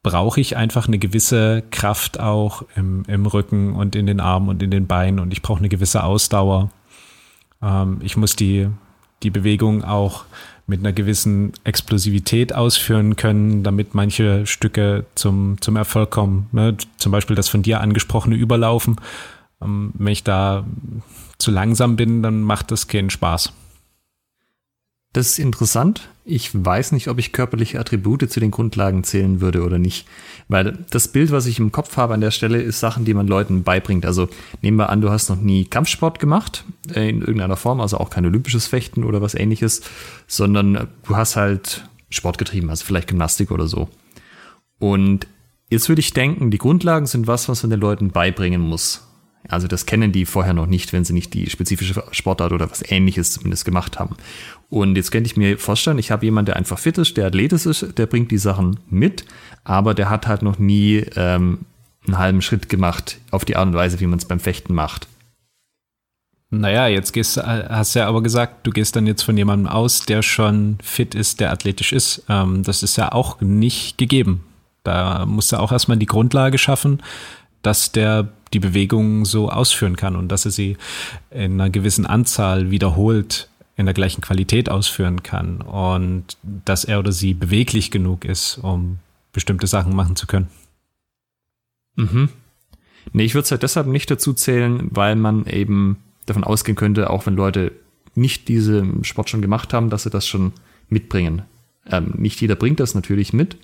[0.02, 4.62] brauche ich einfach eine gewisse Kraft auch im, im Rücken und in den Armen und
[4.62, 6.70] in den Beinen und ich brauche eine gewisse Ausdauer.
[7.62, 8.68] Ähm, ich muss die,
[9.22, 10.24] die Bewegung auch
[10.66, 16.48] mit einer gewissen Explosivität ausführen können, damit manche Stücke zum, zum Erfolg kommen.
[16.52, 16.76] Ne?
[16.98, 18.96] Zum Beispiel das von dir angesprochene Überlaufen.
[19.62, 20.66] Ähm, wenn ich da
[21.38, 23.52] zu langsam bin, dann macht das keinen Spaß.
[25.14, 26.10] Das ist interessant.
[26.24, 30.06] Ich weiß nicht, ob ich körperliche Attribute zu den Grundlagen zählen würde oder nicht.
[30.48, 33.26] Weil das Bild, was ich im Kopf habe an der Stelle, ist Sachen, die man
[33.26, 34.04] Leuten beibringt.
[34.04, 34.28] Also
[34.60, 38.10] nehmen wir an, du hast noch nie Kampfsport gemacht, äh, in irgendeiner Form, also auch
[38.10, 39.80] kein olympisches Fechten oder was ähnliches,
[40.26, 43.88] sondern du hast halt Sport getrieben, also vielleicht Gymnastik oder so.
[44.78, 45.26] Und
[45.70, 49.08] jetzt würde ich denken, die Grundlagen sind was, was man den Leuten beibringen muss.
[49.48, 52.82] Also das kennen die vorher noch nicht, wenn sie nicht die spezifische Sportart oder was
[52.90, 54.16] ähnliches zumindest gemacht haben.
[54.70, 57.66] Und jetzt könnte ich mir vorstellen, ich habe jemanden, der einfach fit ist, der athletisch
[57.66, 59.24] ist, der bringt die Sachen mit,
[59.64, 61.60] aber der hat halt noch nie ähm,
[62.06, 65.06] einen halben Schritt gemacht auf die Art und Weise, wie man es beim Fechten macht.
[66.50, 70.00] Naja, jetzt gehst, hast du ja aber gesagt, du gehst dann jetzt von jemandem aus,
[70.06, 72.24] der schon fit ist, der athletisch ist.
[72.28, 74.44] Ähm, das ist ja auch nicht gegeben.
[74.82, 77.02] Da musst du auch erstmal die Grundlage schaffen,
[77.60, 80.78] dass der die Bewegung so ausführen kann und dass er sie
[81.30, 87.12] in einer gewissen Anzahl wiederholt in der gleichen Qualität ausführen kann und dass er oder
[87.12, 88.98] sie beweglich genug ist, um
[89.32, 90.48] bestimmte Sachen machen zu können.
[91.94, 92.28] Mhm.
[93.12, 97.08] Nee, ich würde es halt deshalb nicht dazu zählen, weil man eben davon ausgehen könnte,
[97.08, 97.72] auch wenn Leute
[98.16, 100.52] nicht diesen Sport schon gemacht haben, dass sie das schon
[100.88, 101.42] mitbringen.
[101.86, 103.56] Ähm, nicht jeder bringt das natürlich mit,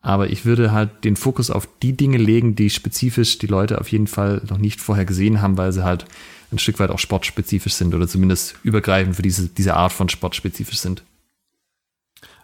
[0.00, 3.92] aber ich würde halt den Fokus auf die Dinge legen, die spezifisch die Leute auf
[3.92, 6.06] jeden Fall noch nicht vorher gesehen haben, weil sie halt
[6.50, 10.34] ein Stück weit auch sportspezifisch sind oder zumindest übergreifend für diese, diese Art von Sport
[10.34, 11.02] spezifisch sind.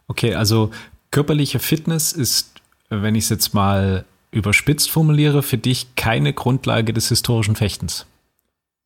[0.06, 0.70] Okay, also
[1.10, 2.52] körperliche Fitness ist,
[2.90, 8.06] wenn ich es jetzt mal überspitzt formuliere, für dich keine Grundlage des historischen Fechtens.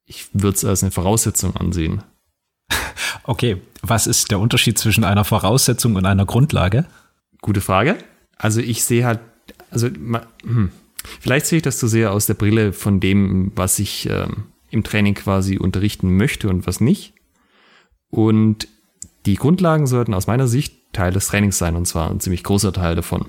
[0.05, 2.03] Ich würde es als eine Voraussetzung ansehen.
[3.25, 6.87] Okay, was ist der Unterschied zwischen einer Voraussetzung und einer Grundlage?
[7.43, 7.99] Gute Frage.
[8.39, 9.21] Also ich sehe halt,
[9.71, 10.71] also hm,
[11.21, 14.85] vielleicht sehe ich das zu sehr aus der Brille von dem, was ich ähm, im
[14.85, 17.15] Training quasi unterrichten möchte und was nicht.
[18.11, 18.69] Und
[19.27, 22.73] die Grundlagen sollten aus meiner Sicht Teil des Trainings sein und zwar ein ziemlich großer
[22.73, 23.27] Teil davon.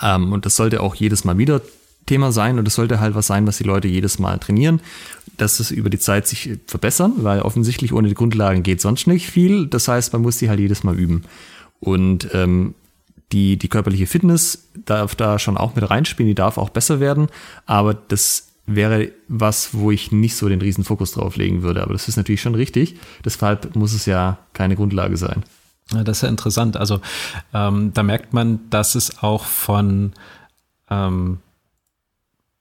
[0.00, 1.62] Ähm, und das sollte auch jedes Mal wieder
[2.06, 4.80] Thema sein und es sollte halt was sein, was die Leute jedes Mal trainieren,
[5.36, 9.28] dass es über die Zeit sich verbessern, weil offensichtlich ohne die Grundlagen geht sonst nicht
[9.28, 9.66] viel.
[9.66, 11.22] Das heißt, man muss die halt jedes Mal üben.
[11.78, 12.74] Und ähm,
[13.32, 17.28] die, die körperliche Fitness darf da schon auch mit reinspielen, die darf auch besser werden,
[17.64, 21.82] aber das wäre was, wo ich nicht so den riesen Fokus drauf legen würde.
[21.82, 22.96] Aber das ist natürlich schon richtig.
[23.24, 25.44] Deshalb muss es ja keine Grundlage sein.
[25.92, 26.76] Ja, das ist ja interessant.
[26.76, 27.00] Also
[27.52, 30.12] ähm, da merkt man, dass es auch von
[30.88, 31.38] ähm,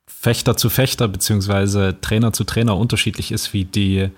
[0.07, 4.09] Fechter zu Fechter beziehungsweise Trainer zu Trainer unterschiedlich ist, wie die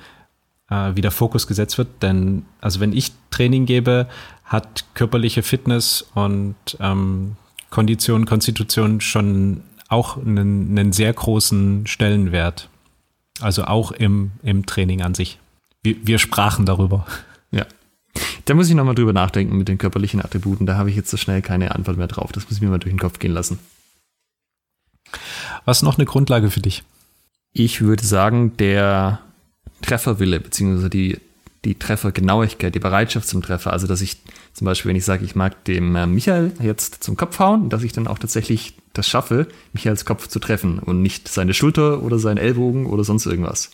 [0.69, 2.01] äh, wie der Fokus gesetzt wird.
[2.01, 4.07] Denn also wenn ich Training gebe,
[4.45, 7.35] hat körperliche Fitness und ähm,
[7.69, 12.69] Kondition, Konstitution schon auch einen, einen, sehr großen Stellenwert.
[13.39, 15.39] Also auch im, im Training an sich.
[15.83, 17.05] Wir, wir sprachen darüber.
[17.51, 17.65] Ja.
[18.45, 20.65] Da muss ich nochmal drüber nachdenken mit den körperlichen Attributen.
[20.65, 22.31] Da habe ich jetzt so schnell keine Antwort mehr drauf.
[22.31, 23.59] Das muss ich mir mal durch den Kopf gehen lassen.
[25.65, 26.83] Was ist noch eine Grundlage für dich?
[27.51, 29.19] Ich würde sagen, der
[29.81, 31.19] Trefferwille, beziehungsweise die,
[31.65, 33.73] die Treffergenauigkeit, die Bereitschaft zum Treffer.
[33.73, 34.17] Also, dass ich
[34.53, 37.83] zum Beispiel, wenn ich sage, ich mag dem äh, Michael jetzt zum Kopf hauen, dass
[37.83, 42.19] ich dann auch tatsächlich das schaffe, Michaels Kopf zu treffen und nicht seine Schulter oder
[42.19, 43.71] seinen Ellbogen oder sonst irgendwas.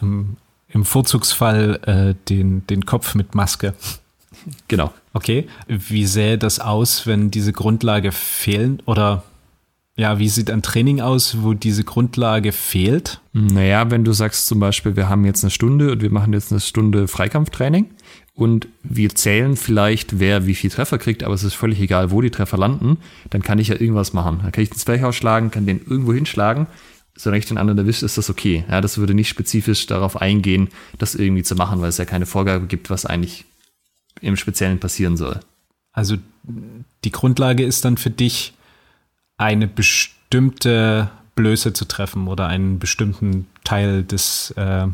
[0.00, 0.36] Im,
[0.68, 3.74] im Vorzugsfall äh, den, den Kopf mit Maske.
[4.68, 4.92] Genau.
[5.12, 5.46] Okay.
[5.68, 9.22] Wie sähe das aus, wenn diese Grundlage fehlen oder
[9.96, 13.20] ja, wie sieht ein Training aus, wo diese Grundlage fehlt?
[13.32, 16.50] Naja, wenn du sagst zum Beispiel, wir haben jetzt eine Stunde und wir machen jetzt
[16.50, 17.86] eine Stunde Freikampftraining
[18.34, 22.20] und wir zählen vielleicht, wer wie viel Treffer kriegt, aber es ist völlig egal, wo
[22.20, 22.98] die Treffer landen,
[23.30, 24.40] dann kann ich ja irgendwas machen.
[24.42, 26.66] Dann kann ich den Zwerg ausschlagen, kann den irgendwo hinschlagen.
[27.16, 28.64] Solange ich den anderen erwischt, ist das okay.
[28.68, 30.68] Ja, das würde nicht spezifisch darauf eingehen,
[30.98, 33.44] das irgendwie zu machen, weil es ja keine Vorgabe gibt, was eigentlich
[34.20, 35.38] im Speziellen passieren soll.
[35.92, 36.16] Also
[37.04, 38.54] die Grundlage ist dann für dich,
[39.36, 44.86] eine bestimmte Blöße zu treffen oder einen bestimmten Teil des äh,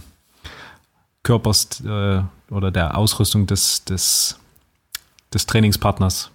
[1.23, 4.39] Körpers äh, oder der Ausrüstung des, des,
[5.33, 6.31] des Trainingspartners.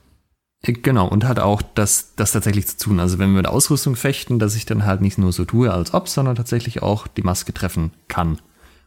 [0.62, 3.00] Genau, und hat auch das, das tatsächlich zu tun.
[3.00, 5.94] Also wenn wir mit Ausrüstung fechten, dass ich dann halt nicht nur so tue, als
[5.94, 8.40] ob, sondern tatsächlich auch die Maske treffen kann.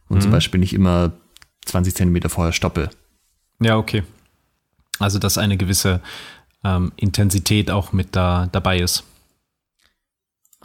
[0.08, 0.22] Und mhm.
[0.22, 1.12] zum Beispiel nicht immer
[1.66, 2.90] 20 Zentimeter vorher stoppe.
[3.60, 4.02] Ja, okay.
[4.98, 6.00] Also dass eine gewisse
[6.64, 9.04] ähm, Intensität auch mit da, dabei ist.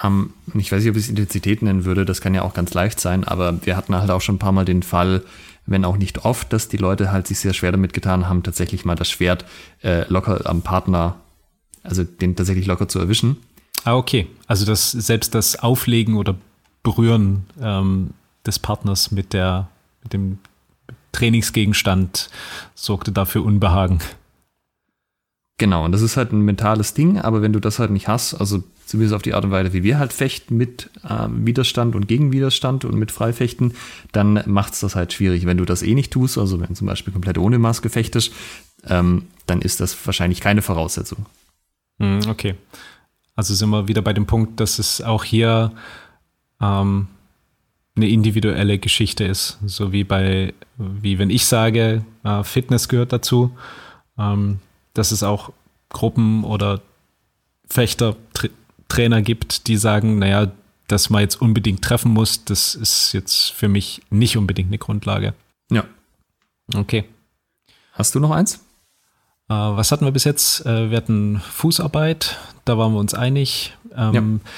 [0.02, 2.74] Um, ich weiß nicht, ob ich es Intensität nennen würde, das kann ja auch ganz
[2.74, 5.22] leicht sein, aber wir hatten halt auch schon ein paar Mal den Fall,
[5.66, 8.86] wenn auch nicht oft, dass die Leute halt sich sehr schwer damit getan haben, tatsächlich
[8.86, 9.46] mal das Schwert
[9.82, 11.16] äh, locker am Partner,
[11.84, 13.38] also den tatsächlich locker zu erwischen.
[13.86, 14.28] Ah, okay.
[14.48, 16.36] Also das selbst das Auflegen oder
[16.84, 18.12] Berühren ähm,
[18.46, 19.70] des Partners mit der
[20.04, 20.40] mit dem
[21.14, 22.30] Trainingsgegenstand
[22.76, 24.00] sorgte dafür Unbehagen.
[25.58, 28.34] Genau, und das ist halt ein mentales Ding, aber wenn du das halt nicht hast,
[28.34, 32.08] also zumindest auf die Art und Weise, wie wir halt fechten mit äh, Widerstand und
[32.08, 33.74] Gegenwiderstand und mit Freifechten,
[34.12, 35.46] dann macht es das halt schwierig.
[35.46, 38.34] Wenn du das eh nicht tust, also wenn zum Beispiel komplett ohne Maske fechtest,
[38.88, 41.26] ähm, dann ist das wahrscheinlich keine Voraussetzung.
[42.00, 42.56] Hm, okay.
[43.36, 45.72] Also sind wir wieder bei dem Punkt, dass es auch hier
[46.62, 47.08] ähm,
[47.96, 49.60] eine individuelle Geschichte ist.
[49.66, 53.56] So wie bei, wie wenn ich sage, äh, Fitness gehört dazu,
[54.18, 54.60] ähm,
[54.94, 55.52] dass es auch
[55.90, 56.82] Gruppen oder
[58.94, 60.52] Fechter-Trainer gibt, die sagen, naja,
[60.88, 65.34] dass man jetzt unbedingt treffen muss, das ist jetzt für mich nicht unbedingt eine Grundlage.
[65.72, 65.86] Ja.
[66.74, 67.06] Okay.
[67.94, 68.56] Hast du noch eins?
[69.50, 70.66] Äh, was hatten wir bis jetzt?
[70.66, 73.74] Äh, wir hatten Fußarbeit, da waren wir uns einig.
[73.96, 74.52] Ähm, ja.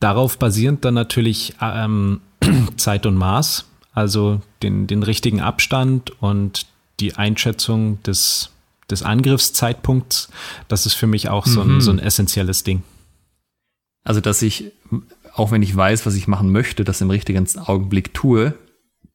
[0.00, 2.20] Darauf basierend dann natürlich ähm,
[2.76, 6.66] Zeit und Maß, also den, den richtigen Abstand und
[7.00, 8.50] die Einschätzung des,
[8.90, 10.28] des Angriffszeitpunkts.
[10.68, 11.80] Das ist für mich auch so ein, mhm.
[11.80, 12.82] so ein essentielles Ding.
[14.08, 14.72] Also, dass ich,
[15.34, 18.54] auch wenn ich weiß, was ich machen möchte, das im richtigen Augenblick tue,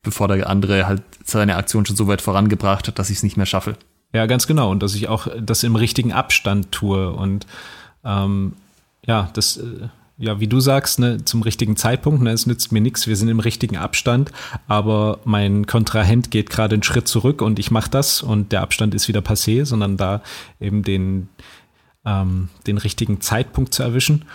[0.04, 3.36] bevor der andere halt seine Aktion schon so weit vorangebracht hat, dass ich es nicht
[3.36, 3.76] mehr schaffe.
[4.14, 4.70] Ja, ganz genau.
[4.70, 7.12] Und dass ich auch das im richtigen Abstand tue.
[7.12, 7.48] Und
[8.06, 8.54] ähm,
[9.04, 9.88] ja, das, äh,
[10.20, 13.30] ja, wie du sagst, ne, zum richtigen Zeitpunkt, ne, es nützt mir nichts, wir sind
[13.30, 14.32] im richtigen Abstand,
[14.68, 18.94] aber mein Kontrahent geht gerade einen Schritt zurück und ich mache das und der Abstand
[18.94, 20.22] ist wieder passé, sondern da
[20.60, 21.30] eben den,
[22.06, 24.26] ähm, den richtigen Zeitpunkt zu erwischen.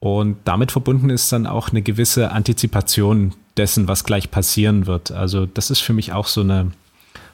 [0.00, 5.10] Und damit verbunden ist dann auch eine gewisse Antizipation dessen, was gleich passieren wird.
[5.10, 6.72] Also das ist für mich auch so eine,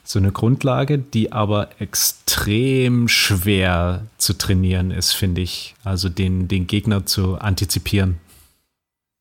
[0.03, 5.77] so eine Grundlage, die aber extrem schwer zu trainieren ist, finde ich.
[5.85, 8.19] Also den, den Gegner zu antizipieren.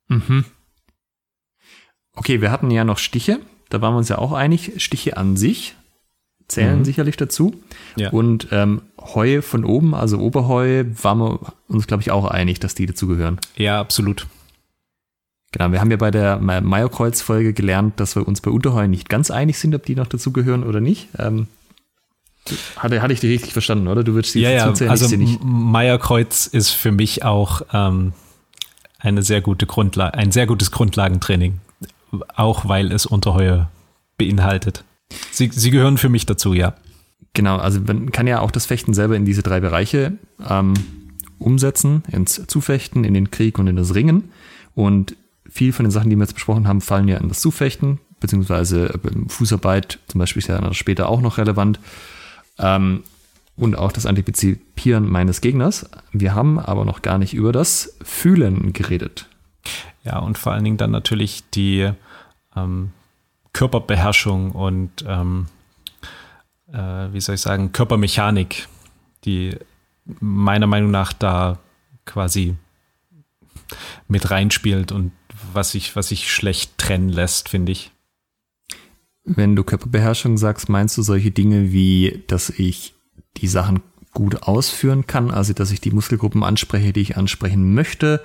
[0.07, 0.45] Mhm.
[2.15, 3.39] Okay, wir hatten ja noch Stiche.
[3.69, 4.73] Da waren wir uns ja auch einig.
[4.77, 5.75] Stiche an sich
[6.47, 6.85] zählen mhm.
[6.85, 7.55] sicherlich dazu.
[7.95, 8.09] Ja.
[8.11, 12.75] Und ähm, Heu von oben, also Oberheu, waren wir uns, glaube ich, auch einig, dass
[12.75, 13.39] die dazugehören.
[13.55, 14.27] Ja, absolut.
[15.51, 19.31] Genau, wir haben ja bei der Meierkreuz-Folge gelernt, dass wir uns bei Unterheu nicht ganz
[19.31, 21.07] einig sind, ob die noch dazugehören oder nicht.
[21.17, 21.47] Ähm,
[22.75, 24.03] hatte, hatte ich die richtig verstanden, oder?
[24.03, 25.07] Du würdest die ja, ja, zuzählen, also
[25.41, 28.13] Meierkreuz ist für mich auch ähm,
[28.99, 31.59] eine sehr gute Grundlage, ein sehr gutes Grundlagentraining,
[32.35, 33.69] auch weil es Unterheue
[34.17, 34.83] beinhaltet.
[35.31, 36.75] Sie, sie gehören für mich dazu, ja.
[37.33, 40.17] Genau, also man kann ja auch das Fechten selber in diese drei Bereiche
[40.49, 40.73] ähm,
[41.37, 44.31] umsetzen, ins Zufechten, in den Krieg und in das Ringen.
[44.73, 45.15] Und
[45.49, 48.93] viel von den Sachen, die wir jetzt besprochen haben, fallen ja in das Zufechten, beziehungsweise
[48.93, 51.79] äh, Fußarbeit zum Beispiel ist ja später auch noch relevant.
[52.57, 53.03] Ähm,
[53.57, 55.89] und auch das Antizipieren meines Gegners.
[56.11, 59.27] Wir haben aber noch gar nicht über das Fühlen geredet.
[60.03, 61.89] Ja, und vor allen Dingen dann natürlich die
[62.55, 62.91] ähm,
[63.55, 65.47] Körperbeherrschung und ähm,
[66.73, 68.67] äh, wie soll ich sagen, Körpermechanik,
[69.23, 69.55] die
[70.19, 71.57] meiner Meinung nach da
[72.03, 72.55] quasi
[74.09, 75.13] mit reinspielt und
[75.53, 77.91] was sich was ich schlecht trennen lässt, finde ich.
[79.23, 82.93] Wenn du Körperbeherrschung sagst, meinst du solche Dinge wie, dass ich
[83.37, 88.21] die Sachen gut ausführen kann, also dass ich die Muskelgruppen anspreche, die ich ansprechen möchte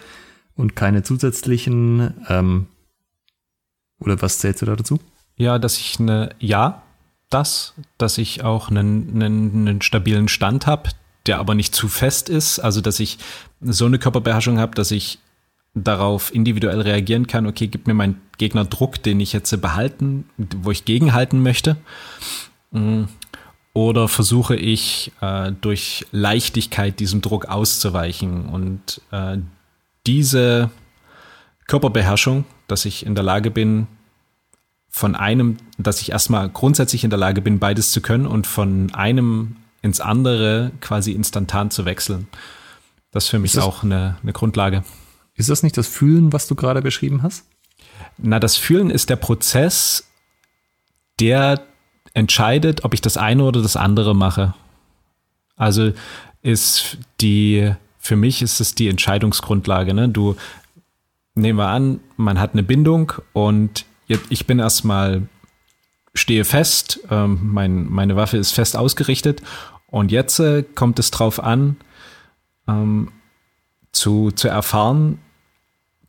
[0.56, 2.66] und keine zusätzlichen ähm,
[4.00, 4.98] oder was zählst du da dazu?
[5.40, 6.82] Ja, dass ich eine, ja,
[7.30, 10.90] das, dass ich auch einen, einen, einen stabilen Stand habe,
[11.24, 13.16] der aber nicht zu fest ist, also dass ich
[13.62, 15.18] so eine Körperbeherrschung habe, dass ich
[15.72, 20.72] darauf individuell reagieren kann, okay, gib mir mein Gegner Druck, den ich jetzt behalten, wo
[20.72, 21.78] ich gegenhalten möchte.
[22.70, 23.04] Mm.
[23.72, 28.44] Oder versuche ich äh, durch Leichtigkeit diesem Druck auszuweichen.
[28.44, 29.38] Und äh,
[30.06, 30.70] diese
[31.66, 33.86] Körperbeherrschung, dass ich in der Lage bin,
[34.90, 38.92] von einem, dass ich erstmal grundsätzlich in der Lage bin, beides zu können und von
[38.92, 42.28] einem ins andere quasi instantan zu wechseln.
[43.12, 44.84] Das ist für mich ist auch eine, eine Grundlage.
[45.34, 47.46] Ist das nicht das Fühlen, was du gerade beschrieben hast?
[48.18, 50.08] Na, das Fühlen ist der Prozess,
[51.18, 51.62] der
[52.12, 54.54] entscheidet, ob ich das eine oder das andere mache.
[55.56, 55.92] Also
[56.42, 59.94] ist die, für mich ist es die Entscheidungsgrundlage.
[59.94, 60.08] Ne?
[60.08, 60.36] Du,
[61.34, 63.84] nehmen wir an, man hat eine Bindung und
[64.28, 65.22] ich bin erstmal,
[66.14, 69.42] stehe fest, ähm, mein, meine Waffe ist fest ausgerichtet
[69.86, 71.76] und jetzt äh, kommt es drauf an,
[72.66, 73.10] ähm,
[73.92, 75.18] zu, zu erfahren,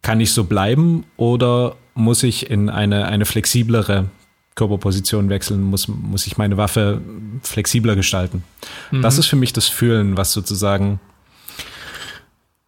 [0.02, 4.10] kann ich so bleiben oder muss ich in eine, eine flexiblere
[4.56, 7.02] Körperposition wechseln, muss, muss ich meine Waffe
[7.44, 8.44] flexibler gestalten.
[8.92, 9.02] Mhm.
[9.02, 11.00] Das ist für mich das Fühlen, was sozusagen,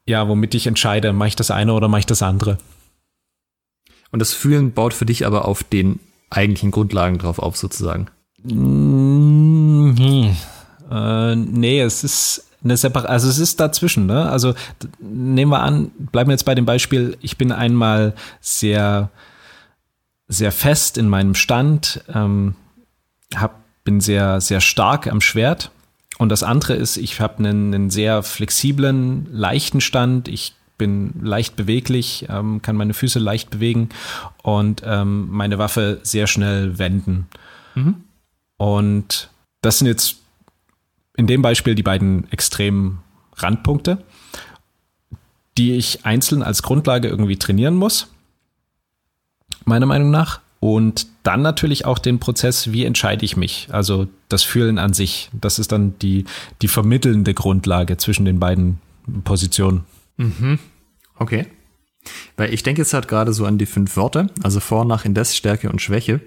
[0.05, 2.57] ja, womit ich entscheide, mache ich das eine oder mache ich das andere.
[4.13, 5.99] Und das Fühlen baut für dich aber auf den
[6.29, 8.09] eigentlichen Grundlagen drauf auf, sozusagen.
[8.43, 10.35] Nee,
[10.91, 14.29] äh, nee es ist eine Separat, also es ist dazwischen, ne?
[14.29, 14.53] Also
[14.99, 19.09] nehmen wir an, bleiben wir jetzt bei dem Beispiel, ich bin einmal sehr,
[20.27, 22.53] sehr fest in meinem Stand, ähm,
[23.35, 25.71] hab, bin sehr, sehr stark am Schwert.
[26.19, 30.27] Und das andere ist, ich habe einen, einen sehr flexiblen, leichten Stand.
[30.27, 33.89] Ich bin leicht beweglich, ähm, kann meine Füße leicht bewegen
[34.41, 37.27] und ähm, meine Waffe sehr schnell wenden.
[37.75, 38.03] Mhm.
[38.57, 39.29] Und
[39.61, 40.17] das sind jetzt
[41.15, 42.99] in dem Beispiel die beiden extremen
[43.35, 44.03] Randpunkte,
[45.57, 48.07] die ich einzeln als Grundlage irgendwie trainieren muss,
[49.65, 50.41] meiner Meinung nach.
[50.59, 53.67] Und dann natürlich auch den Prozess, wie entscheide ich mich?
[53.71, 55.29] Also das Fühlen an sich.
[55.33, 56.23] Das ist dann die,
[56.61, 58.79] die vermittelnde Grundlage zwischen den beiden
[59.25, 59.83] Positionen.
[60.17, 60.59] Mhm.
[61.17, 61.45] Okay.
[62.35, 65.35] Weil ich denke jetzt halt gerade so an die fünf Worte, also vor, nach, indes,
[65.35, 66.21] Stärke und Schwäche.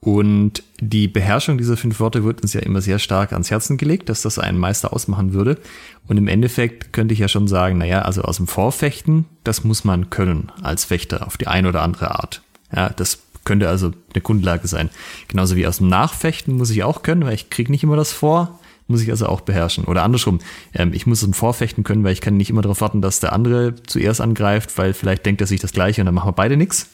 [0.00, 4.10] Und die Beherrschung dieser fünf Worte wird uns ja immer sehr stark ans Herzen gelegt,
[4.10, 5.58] dass das einen Meister ausmachen würde.
[6.06, 9.84] Und im Endeffekt könnte ich ja schon sagen, naja, also aus dem Vorfechten, das muss
[9.84, 12.42] man können als Fechter auf die eine oder andere Art.
[12.74, 14.90] Ja, das könnte also eine Grundlage sein.
[15.28, 18.12] Genauso wie aus dem Nachfechten muss ich auch können, weil ich kriege nicht immer das
[18.12, 19.84] vor muss ich also auch beherrschen.
[19.84, 20.40] Oder andersrum,
[20.74, 23.32] ähm, ich muss im Vorfechten können, weil ich kann nicht immer darauf warten, dass der
[23.32, 26.56] andere zuerst angreift, weil vielleicht denkt er sich das Gleiche und dann machen wir beide
[26.56, 26.90] nichts.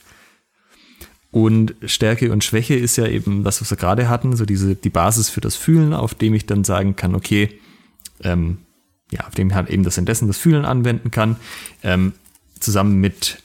[1.32, 4.90] Und Stärke und Schwäche ist ja eben das, was wir gerade hatten, so diese, die
[4.90, 7.60] Basis für das Fühlen, auf dem ich dann sagen kann, okay,
[8.22, 8.58] ähm,
[9.12, 11.36] ja, auf dem ich halt eben das Indessen das Fühlen anwenden kann.
[11.82, 12.12] Ähm,
[12.58, 13.42] zusammen mit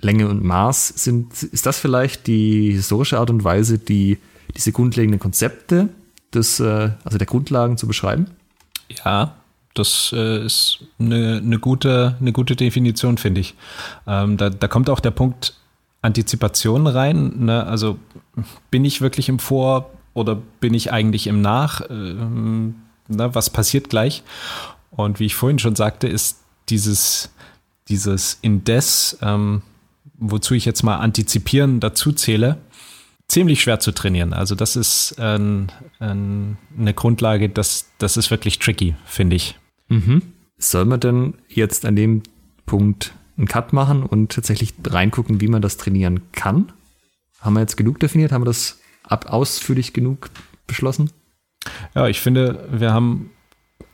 [0.00, 4.18] Länge und Maß sind, ist das vielleicht die historische Art und Weise, die
[4.56, 5.88] diese grundlegenden Konzepte
[6.34, 8.26] des, äh, also der Grundlagen zu beschreiben?
[9.04, 9.34] Ja,
[9.74, 13.54] das äh, ist eine, eine, gute, eine gute Definition, finde ich.
[14.06, 15.54] Ähm, da, da kommt auch der Punkt
[16.02, 17.44] Antizipation rein.
[17.44, 17.64] Ne?
[17.64, 17.98] Also
[18.70, 21.88] bin ich wirklich im Vor oder bin ich eigentlich im Nach?
[21.88, 22.74] Ne?
[23.08, 24.22] Was passiert gleich?
[24.90, 27.30] Und wie ich vorhin schon sagte, ist dieses,
[27.88, 29.62] dieses Indes, ähm,
[30.14, 32.58] wozu ich jetzt mal antizipieren dazu zähle,
[33.32, 34.34] ziemlich schwer zu trainieren.
[34.34, 35.68] Also das ist ähm,
[36.00, 39.58] ähm, eine Grundlage, das, das ist wirklich tricky, finde ich.
[39.88, 40.20] Mhm.
[40.58, 42.22] Soll man denn jetzt an dem
[42.66, 46.72] Punkt einen Cut machen und tatsächlich reingucken, wie man das trainieren kann?
[47.40, 48.32] Haben wir jetzt genug definiert?
[48.32, 50.28] Haben wir das ab ausführlich genug
[50.66, 51.10] beschlossen?
[51.94, 53.30] Ja, ich finde, wir haben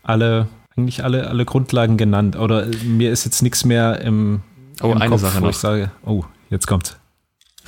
[0.03, 2.35] alle, eigentlich alle, alle Grundlagen genannt.
[2.35, 4.43] Oder mir ist jetzt nichts mehr im,
[4.83, 5.47] oh, im eine Kopf, Sache noch.
[5.47, 6.99] wo ich sage, oh, jetzt kommt.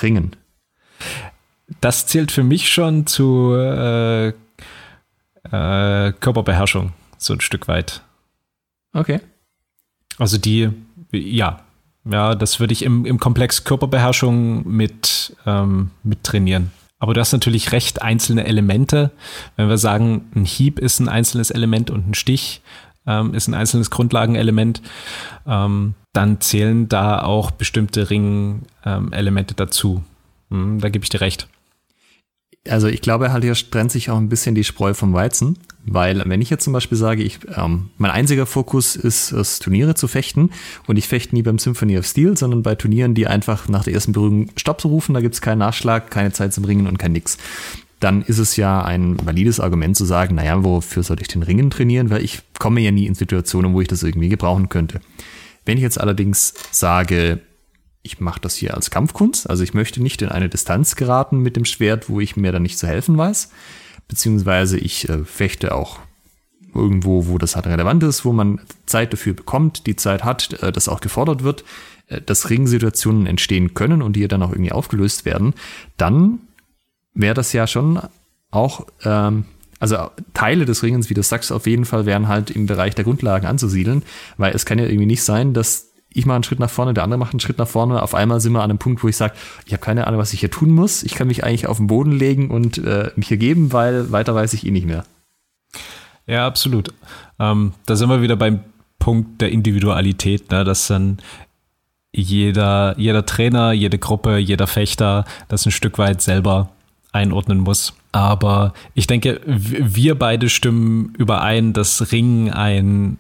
[0.03, 0.35] Ringen
[1.81, 4.33] das zählt für mich schon zu äh, äh,
[6.13, 8.03] Körperbeherrschung, so ein Stück weit.
[8.93, 9.21] Okay.
[10.19, 10.71] Also die,
[11.13, 11.61] ja,
[12.05, 16.73] ja, das würde ich im, im Komplex Körperbeherrschung mit, ähm, mit trainieren.
[16.99, 19.11] Aber du hast natürlich recht, einzelne Elemente.
[19.57, 22.61] Wenn wir sagen, ein Hieb ist ein einzelnes Element und ein Stich
[23.07, 24.83] ähm, ist ein einzelnes Grundlagenelement,
[25.47, 30.05] ähm, dann zählen da auch bestimmte Ring-Elemente ähm, dazu.
[30.51, 31.49] Hm, da gebe ich dir recht
[32.69, 36.23] also ich glaube halt, hier trennt sich auch ein bisschen die Spreu vom Weizen, weil
[36.27, 40.09] wenn ich jetzt zum Beispiel sage, ich, ähm, mein einziger Fokus ist es, Turniere zu
[40.09, 40.51] fechten
[40.87, 43.95] und ich fechte nie beim Symphony of Steel, sondern bei Turnieren, die einfach nach der
[43.95, 46.99] ersten Berührung Stopp zu rufen, da gibt es keinen Nachschlag, keine Zeit zum Ringen und
[46.99, 47.39] kein Nix.
[47.99, 51.71] Dann ist es ja ein valides Argument zu sagen, naja, wofür sollte ich den Ringen
[51.71, 55.01] trainieren, weil ich komme ja nie in Situationen, wo ich das irgendwie gebrauchen könnte.
[55.65, 57.41] Wenn ich jetzt allerdings sage,
[58.03, 61.57] ich mache das hier als Kampfkunst, also ich möchte nicht in eine Distanz geraten mit
[61.57, 63.51] dem Schwert, wo ich mir dann nicht zu helfen weiß,
[64.09, 66.01] beziehungsweise ich äh, fechte auch
[66.75, 70.73] irgendwo, wo das halt relevant ist, wo man Zeit dafür bekommt, die Zeit hat, äh,
[70.73, 71.65] das auch gefordert wird,
[72.07, 75.55] äh, dass Ringsituationen entstehen können und die dann auch irgendwie aufgelöst werden,
[75.97, 76.41] dann
[77.15, 78.01] wäre das ja schon
[78.51, 79.45] auch, ähm,
[79.79, 79.97] also
[80.35, 83.47] Teile des Ringens, wie du sagst, auf jeden Fall wären halt im Bereich der Grundlagen
[83.47, 84.03] anzusiedeln,
[84.37, 87.05] weil es kann ja irgendwie nicht sein, dass ich mache einen Schritt nach vorne, der
[87.05, 88.03] andere macht einen Schritt nach vorne.
[88.03, 89.35] Auf einmal sind wir an einem Punkt, wo ich sage,
[89.65, 91.03] ich habe keine Ahnung, was ich hier tun muss.
[91.03, 94.35] Ich kann mich eigentlich auf den Boden legen und äh, mich hier geben, weil weiter
[94.35, 95.05] weiß ich eh nicht mehr.
[96.27, 96.93] Ja, absolut.
[97.39, 98.61] Ähm, da sind wir wieder beim
[98.99, 100.65] Punkt der Individualität, ne?
[100.65, 101.19] dass dann
[102.13, 106.71] jeder, jeder Trainer, jede Gruppe, jeder Fechter das ein Stück weit selber
[107.13, 107.95] einordnen muss.
[108.13, 113.19] Aber ich denke, wir beide stimmen überein, dass Ringen ein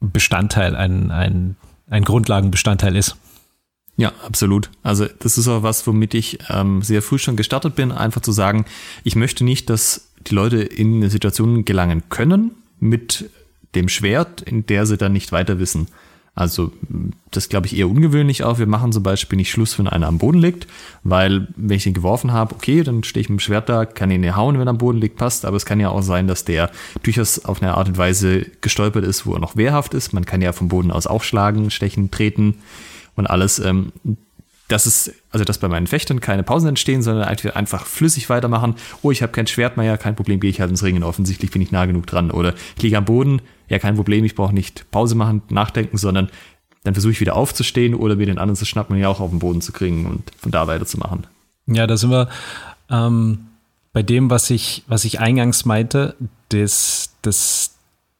[0.00, 1.56] Bestandteil, ein, ein
[1.88, 3.16] ein Grundlagenbestandteil ist.
[3.96, 4.70] Ja, absolut.
[4.82, 8.32] Also das ist auch was, womit ich ähm, sehr früh schon gestartet bin, einfach zu
[8.32, 8.64] sagen,
[9.04, 13.30] ich möchte nicht, dass die Leute in eine Situation gelangen können mit
[13.74, 15.88] dem Schwert, in der sie dann nicht weiter wissen.
[16.36, 16.72] Also
[17.30, 18.58] das glaube ich eher ungewöhnlich auch.
[18.58, 20.66] Wir machen zum Beispiel nicht Schluss, wenn einer am Boden liegt,
[21.04, 24.10] weil wenn ich ihn geworfen habe, okay, dann stehe ich mit dem Schwert da, kann
[24.10, 25.44] ihn ja hauen, wenn er am Boden liegt, passt.
[25.44, 26.70] Aber es kann ja auch sein, dass der
[27.04, 30.12] durchaus auf eine Art und Weise gestolpert ist, wo er noch wehrhaft ist.
[30.12, 32.56] Man kann ja vom Boden aus aufschlagen, stechen, treten
[33.14, 33.60] und alles.
[33.60, 33.92] Ähm,
[34.68, 38.74] das ist, also dass bei meinen Fechtern keine Pausen entstehen, sondern einfach flüssig weitermachen.
[39.02, 41.02] Oh, ich habe kein Schwert mehr, ja, kein Problem, gehe ich halt ins Ringen.
[41.02, 42.30] Offensichtlich bin ich nah genug dran.
[42.30, 46.28] Oder ich liege am Boden, ja, kein Problem, ich brauche nicht Pause machen, nachdenken, sondern
[46.82, 49.30] dann versuche ich wieder aufzustehen oder mir den anderen zu schnappen und ihn auch auf
[49.30, 51.26] den Boden zu kriegen und von da weiterzumachen.
[51.66, 52.28] Ja, da sind wir
[52.90, 53.46] ähm,
[53.92, 56.14] bei dem, was ich, was ich eingangs meinte,
[56.50, 57.70] das, das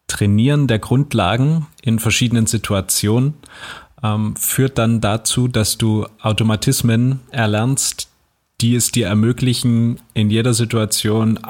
[0.07, 3.35] Trainieren der Grundlagen in verschiedenen Situationen
[4.03, 8.09] ähm, führt dann dazu, dass du Automatismen erlernst,
[8.61, 11.41] die es dir ermöglichen, in jeder Situation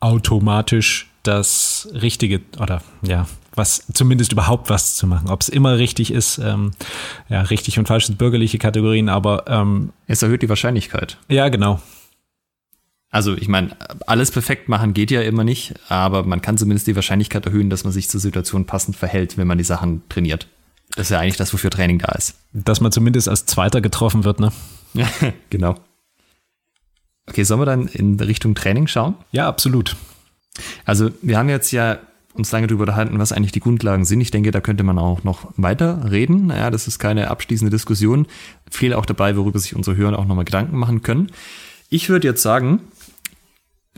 [0.00, 5.28] automatisch das Richtige oder ja, was zumindest überhaupt was zu machen.
[5.28, 6.72] Ob es immer richtig ist, ähm,
[7.28, 11.18] ja, richtig und falsch sind bürgerliche Kategorien, aber ähm, es erhöht die Wahrscheinlichkeit.
[11.28, 11.80] Ja, genau.
[13.10, 16.96] Also ich meine, alles perfekt machen geht ja immer nicht, aber man kann zumindest die
[16.96, 20.48] Wahrscheinlichkeit erhöhen, dass man sich zur Situation passend verhält, wenn man die Sachen trainiert.
[20.94, 22.36] Das ist ja eigentlich das, wofür Training da ist.
[22.52, 24.52] Dass man zumindest als Zweiter getroffen wird, ne?
[25.50, 25.76] Genau.
[27.28, 29.14] Okay, sollen wir dann in Richtung Training schauen?
[29.32, 29.96] Ja, absolut.
[30.84, 31.98] Also wir haben jetzt ja
[32.34, 34.20] uns lange darüber unterhalten, was eigentlich die Grundlagen sind.
[34.20, 36.50] Ich denke, da könnte man auch noch weiter reden.
[36.50, 38.26] Ja, das ist keine abschließende Diskussion.
[38.70, 41.30] Viel auch dabei, worüber sich unsere Hörer auch nochmal Gedanken machen können.
[41.88, 42.80] Ich würde jetzt sagen,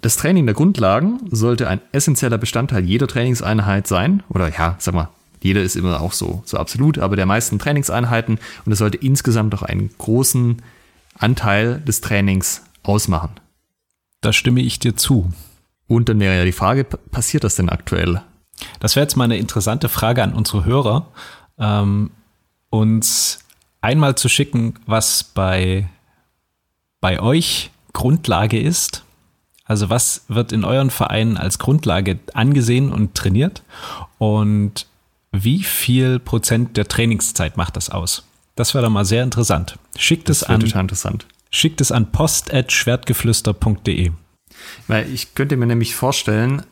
[0.00, 4.22] das Training der Grundlagen sollte ein essentieller Bestandteil jeder Trainingseinheit sein.
[4.28, 5.08] Oder ja, sag mal,
[5.40, 8.38] jeder ist immer auch so, so absolut, aber der meisten Trainingseinheiten.
[8.64, 10.62] Und es sollte insgesamt auch einen großen
[11.18, 13.30] Anteil des Trainings ausmachen.
[14.20, 15.32] Da stimme ich dir zu.
[15.88, 18.20] Und dann wäre ja die Frage, passiert das denn aktuell?
[18.78, 21.08] Das wäre jetzt mal eine interessante Frage an unsere Hörer,
[21.58, 22.10] ähm,
[22.70, 23.40] uns
[23.80, 25.88] einmal zu schicken, was bei,
[27.00, 29.04] bei euch Grundlage ist.
[29.64, 33.62] Also was wird in euren Vereinen als Grundlage angesehen und trainiert?
[34.18, 34.86] Und
[35.32, 38.24] wie viel Prozent der Trainingszeit macht das aus?
[38.56, 39.78] Das wäre doch mal sehr interessant.
[39.96, 40.60] Schickt das es an.
[41.50, 44.10] Schickt es an post.schwertgeflüster.de.
[44.86, 46.62] Weil ich könnte mir nämlich vorstellen,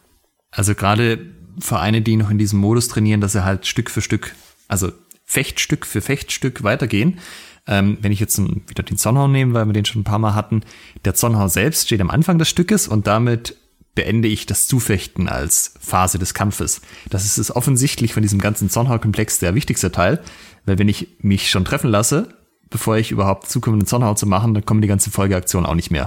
[0.51, 1.19] also gerade
[1.59, 4.35] Vereine, die noch in diesem Modus trainieren, dass sie halt Stück für Stück,
[4.69, 4.93] also
[5.25, 7.19] Fechtstück für Fechtstück weitergehen.
[7.67, 10.35] Ähm, wenn ich jetzt wieder den Zornhau nehme, weil wir den schon ein paar Mal
[10.35, 10.63] hatten,
[11.05, 13.57] der Zornhau selbst steht am Anfang des Stückes und damit
[13.97, 16.81] beende ich das Zufechten als Phase des Kampfes.
[17.11, 20.23] Das ist es offensichtlich von diesem ganzen Zornhau-Komplex der wichtigste Teil,
[20.65, 22.29] weil wenn ich mich schon treffen lasse,
[22.71, 25.91] bevor ich überhaupt zukomme, einen Zornhau zu machen, dann kommen die ganzen Folgeaktionen auch nicht
[25.91, 26.07] mehr.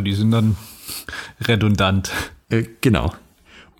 [0.00, 0.56] Die sind dann
[1.40, 2.10] redundant.
[2.48, 3.12] Äh, genau.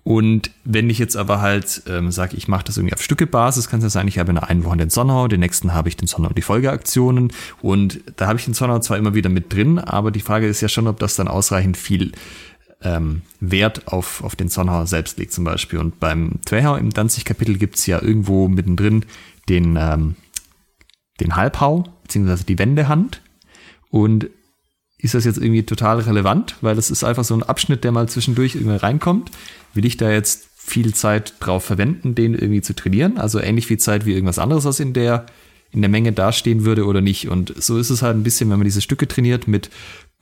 [0.03, 3.79] Und wenn ich jetzt aber halt ähm, sage, ich mache das irgendwie auf Stückebasis, kann
[3.79, 5.95] es ja sein, ich habe in der einen Woche den Sonnenhau, den nächsten habe ich
[5.95, 7.31] den Sonnenhau und die Folgeaktionen.
[7.61, 10.59] Und da habe ich den Sonnenhau zwar immer wieder mit drin, aber die Frage ist
[10.59, 12.11] ja schon, ob das dann ausreichend viel
[12.81, 15.79] ähm, Wert auf, auf den Sonnenhau selbst legt zum Beispiel.
[15.79, 19.05] Und beim Twehau im Danzig-Kapitel gibt es ja irgendwo mittendrin
[19.47, 20.15] den, ähm,
[21.21, 23.21] den Halbhau, beziehungsweise die Wendehand.
[23.89, 24.29] Und
[25.03, 28.07] ist das jetzt irgendwie total relevant, weil das ist einfach so ein Abschnitt, der mal
[28.07, 29.31] zwischendurch irgendwie reinkommt.
[29.73, 33.17] Will ich da jetzt viel Zeit drauf verwenden, den irgendwie zu trainieren?
[33.17, 35.25] Also ähnlich viel Zeit wie irgendwas anderes, was in der,
[35.73, 37.27] in der Menge dastehen würde oder nicht.
[37.27, 39.69] Und so ist es halt ein bisschen, wenn man diese Stücke trainiert mit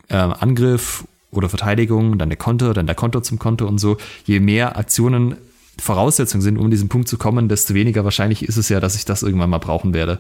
[0.10, 3.98] äh, Angriff oder Verteidigung, dann der Konter, dann der Konter zum Konter und so.
[4.26, 5.36] Je mehr Aktionen
[5.80, 9.06] Voraussetzungen sind, um diesen Punkt zu kommen, desto weniger wahrscheinlich ist es ja, dass ich
[9.06, 10.20] das irgendwann mal brauchen werde.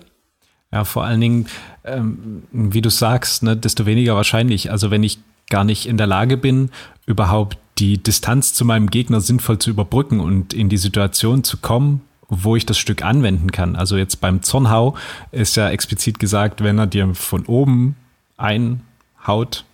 [0.71, 1.47] Ja, vor allen Dingen,
[1.83, 4.71] ähm, wie du sagst, ne, desto weniger wahrscheinlich.
[4.71, 5.19] Also wenn ich
[5.49, 6.69] gar nicht in der Lage bin,
[7.05, 12.01] überhaupt die Distanz zu meinem Gegner sinnvoll zu überbrücken und in die Situation zu kommen,
[12.29, 13.75] wo ich das Stück anwenden kann.
[13.75, 14.95] Also jetzt beim Zornhau
[15.31, 17.95] ist ja explizit gesagt, wenn er dir von oben
[18.37, 19.65] einhaut,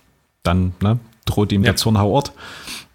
[0.42, 1.70] dann ne, droht ihm ja.
[1.70, 2.32] der Zornhauort.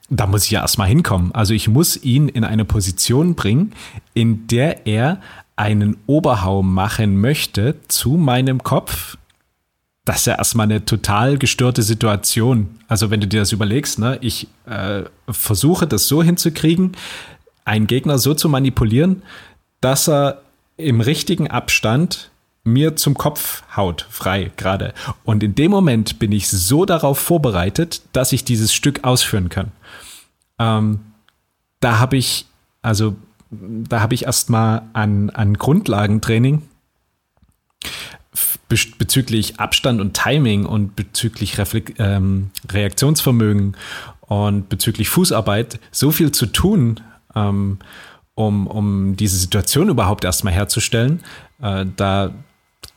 [0.10, 1.32] Da muss ich ja erstmal hinkommen.
[1.34, 3.72] Also ich muss ihn in eine Position bringen,
[4.14, 5.22] in der er
[5.56, 9.18] einen Oberhau machen möchte zu meinem Kopf,
[10.06, 12.80] das ist ja erstmal eine total gestörte Situation.
[12.88, 16.98] Also wenn du dir das überlegst, ne, ich äh, versuche das so hinzukriegen,
[17.64, 19.24] einen Gegner so zu manipulieren,
[19.80, 20.42] dass er
[20.76, 22.32] im richtigen Abstand
[22.66, 24.94] mir zum Kopf haut, frei gerade.
[25.24, 29.72] Und in dem Moment bin ich so darauf vorbereitet, dass ich dieses Stück ausführen kann.
[30.60, 31.00] Ähm,
[31.80, 32.46] da habe ich,
[32.82, 33.16] also
[33.90, 36.62] da habe ich erstmal an, an Grundlagentraining
[38.98, 43.76] bezüglich Abstand und Timing und bezüglich Refle ähm, Reaktionsvermögen
[44.22, 47.00] und bezüglich Fußarbeit so viel zu tun,
[47.36, 47.78] ähm,
[48.36, 51.22] um, um diese Situation überhaupt erstmal herzustellen.
[51.62, 52.34] Äh, da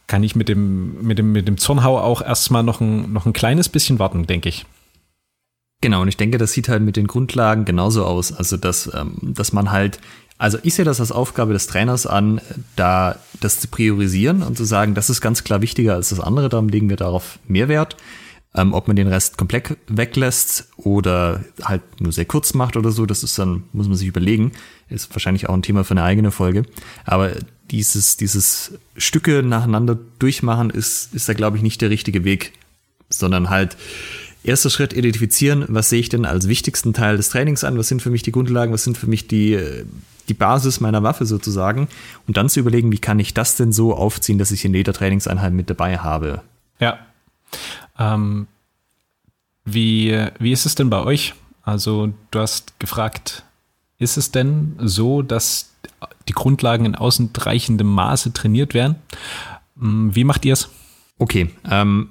[0.07, 3.33] kann ich mit dem, mit dem, mit dem Zornhau auch erstmal noch ein, noch ein
[3.33, 4.65] kleines bisschen warten, denke ich.
[5.83, 8.33] Genau, und ich denke, das sieht halt mit den Grundlagen genauso aus.
[8.33, 10.01] Also, dass, ähm, dass man halt
[10.39, 12.41] also ich sehe das als Aufgabe des Trainers an,
[12.77, 16.49] da das zu priorisieren und zu sagen, das ist ganz klar wichtiger als das andere,
[16.49, 17.97] darum legen wir darauf mehr Wert.
[18.55, 23.05] Ähm, ob man den Rest komplett weglässt oder halt nur sehr kurz macht oder so,
[23.05, 24.53] das ist dann, muss man sich überlegen.
[24.89, 26.63] Ist wahrscheinlich auch ein Thema für eine eigene Folge.
[27.05, 27.33] Aber
[27.71, 32.53] dieses, dieses Stücke nacheinander durchmachen ist, ist da, glaube ich, nicht der richtige Weg,
[33.11, 33.77] sondern halt
[34.47, 38.03] erster Schritt identifizieren, was sehe ich denn als wichtigsten Teil des Trainings an, was sind
[38.03, 39.59] für mich die Grundlagen, was sind für mich die,
[40.29, 41.89] die Basis meiner Waffe sozusagen
[42.27, 44.93] und dann zu überlegen, wie kann ich das denn so aufziehen, dass ich in jeder
[44.93, 46.43] Trainingseinheit mit dabei habe.
[46.81, 46.99] Ja.
[47.99, 48.47] Ähm,
[49.65, 51.35] wie, wie ist es denn bei euch?
[51.63, 53.45] Also du hast gefragt,
[53.99, 55.73] ist es denn so, dass
[56.29, 58.97] die Grundlagen in ausreichendem Maße trainiert werden?
[59.79, 60.69] Hm, wie macht ihr es?
[61.19, 62.11] Okay, ähm,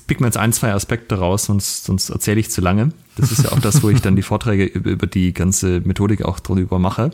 [0.00, 2.92] pick mir jetzt ein, zwei Aspekte raus, sonst, sonst erzähle ich zu lange.
[3.16, 6.24] Das ist ja auch das, wo ich dann die Vorträge über, über die ganze Methodik
[6.24, 7.10] auch drüber mache.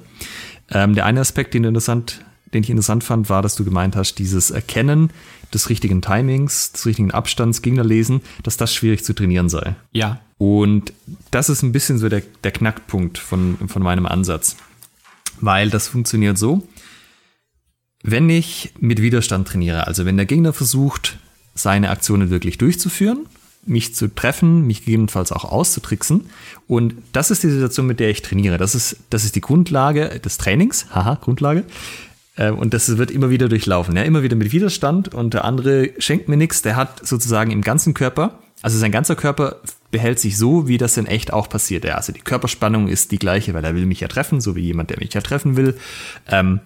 [0.70, 4.16] Ähm, der eine Aspekt, den, interessant, den ich interessant fand, war, dass du gemeint hast,
[4.16, 5.10] dieses Erkennen
[5.52, 9.74] des richtigen Timings, des richtigen Abstands, Gegner lesen, dass das schwierig zu trainieren sei.
[9.92, 10.20] Ja.
[10.38, 10.92] Und
[11.30, 14.56] das ist ein bisschen so der, der Knackpunkt von, von meinem Ansatz
[15.42, 16.66] weil das funktioniert so,
[18.02, 21.18] wenn ich mit Widerstand trainiere, also wenn der Gegner versucht,
[21.54, 23.26] seine Aktionen wirklich durchzuführen,
[23.64, 26.30] mich zu treffen, mich gegebenenfalls auch auszutricksen.
[26.66, 28.58] Und das ist die Situation, mit der ich trainiere.
[28.58, 30.86] Das ist, das ist die Grundlage des Trainings.
[30.94, 31.64] Haha, Grundlage.
[32.36, 33.96] Äh, und das wird immer wieder durchlaufen.
[33.96, 35.14] Ja, immer wieder mit Widerstand.
[35.14, 36.62] Und der andere schenkt mir nichts.
[36.62, 39.56] Der hat sozusagen im ganzen Körper, also sein ganzer Körper
[39.90, 41.84] behält sich so, wie das in echt auch passiert.
[41.84, 44.62] Ja, also die Körperspannung ist die gleiche, weil er will mich ja treffen, so wie
[44.62, 45.76] jemand, der mich ja treffen will.
[46.28, 46.60] Ähm,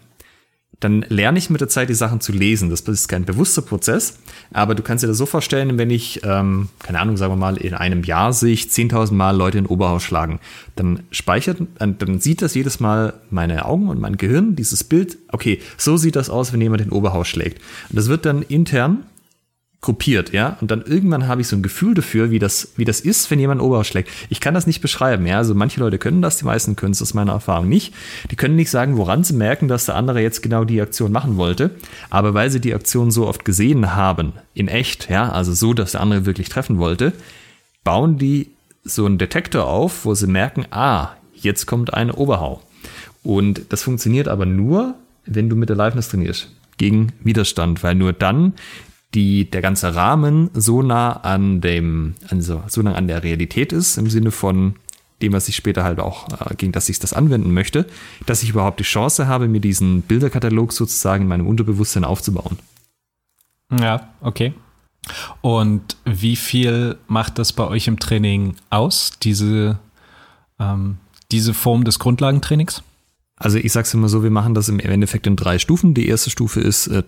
[0.80, 2.68] dann lerne ich mit der Zeit die Sachen zu lesen.
[2.68, 4.18] Das ist kein bewusster Prozess,
[4.52, 7.56] aber du kannst dir das so vorstellen, wenn ich, ähm, keine Ahnung, sagen wir mal,
[7.56, 10.38] in einem Jahr sehe ich 10.000 Mal Leute in Oberhaus schlagen,
[10.74, 15.60] dann speichert, dann sieht das jedes Mal meine Augen und mein Gehirn, dieses Bild, okay,
[15.78, 17.62] so sieht das aus, wenn jemand in Oberhaus schlägt.
[17.88, 19.04] Und das wird dann intern
[19.86, 20.58] gruppiert, ja.
[20.60, 23.38] Und dann irgendwann habe ich so ein Gefühl dafür, wie das, wie das ist, wenn
[23.38, 24.10] jemand Oberhaus schlägt.
[24.28, 25.38] Ich kann das nicht beschreiben, ja.
[25.38, 27.94] Also manche Leute können das, die meisten können es aus meiner Erfahrung nicht.
[28.32, 31.36] Die können nicht sagen, woran sie merken, dass der andere jetzt genau die Aktion machen
[31.36, 31.70] wollte.
[32.10, 35.92] Aber weil sie die Aktion so oft gesehen haben, in echt, ja, also so, dass
[35.92, 37.12] der andere wirklich treffen wollte,
[37.84, 38.50] bauen die
[38.82, 42.60] so einen Detektor auf, wo sie merken, ah, jetzt kommt ein Oberhau.
[43.22, 48.12] Und das funktioniert aber nur, wenn du mit der Liveness trainierst gegen Widerstand, weil nur
[48.12, 48.54] dann
[49.14, 53.96] die, der ganze Rahmen so nah an dem, also so nah an der Realität ist,
[53.96, 54.74] im Sinne von
[55.22, 57.86] dem, was ich später halt auch, äh, gegen das ich das anwenden möchte,
[58.26, 62.58] dass ich überhaupt die Chance habe, mir diesen Bilderkatalog sozusagen in meinem Unterbewusstsein aufzubauen.
[63.80, 64.52] Ja, okay.
[65.40, 69.78] Und wie viel macht das bei euch im Training aus, diese,
[70.58, 70.98] ähm,
[71.30, 72.82] diese Form des Grundlagentrainings?
[73.36, 75.94] Also ich sage es immer so, wir machen das im Endeffekt in drei Stufen.
[75.94, 77.02] Die erste Stufe ist, äh,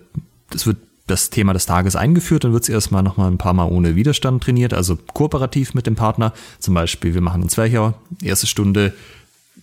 [0.49, 0.77] das wird
[1.09, 4.43] das Thema des Tages eingeführt, dann wird es erstmal nochmal ein paar Mal ohne Widerstand
[4.43, 6.33] trainiert, also kooperativ mit dem Partner.
[6.59, 8.93] Zum Beispiel, wir machen einen Zwercher, erste Stunde,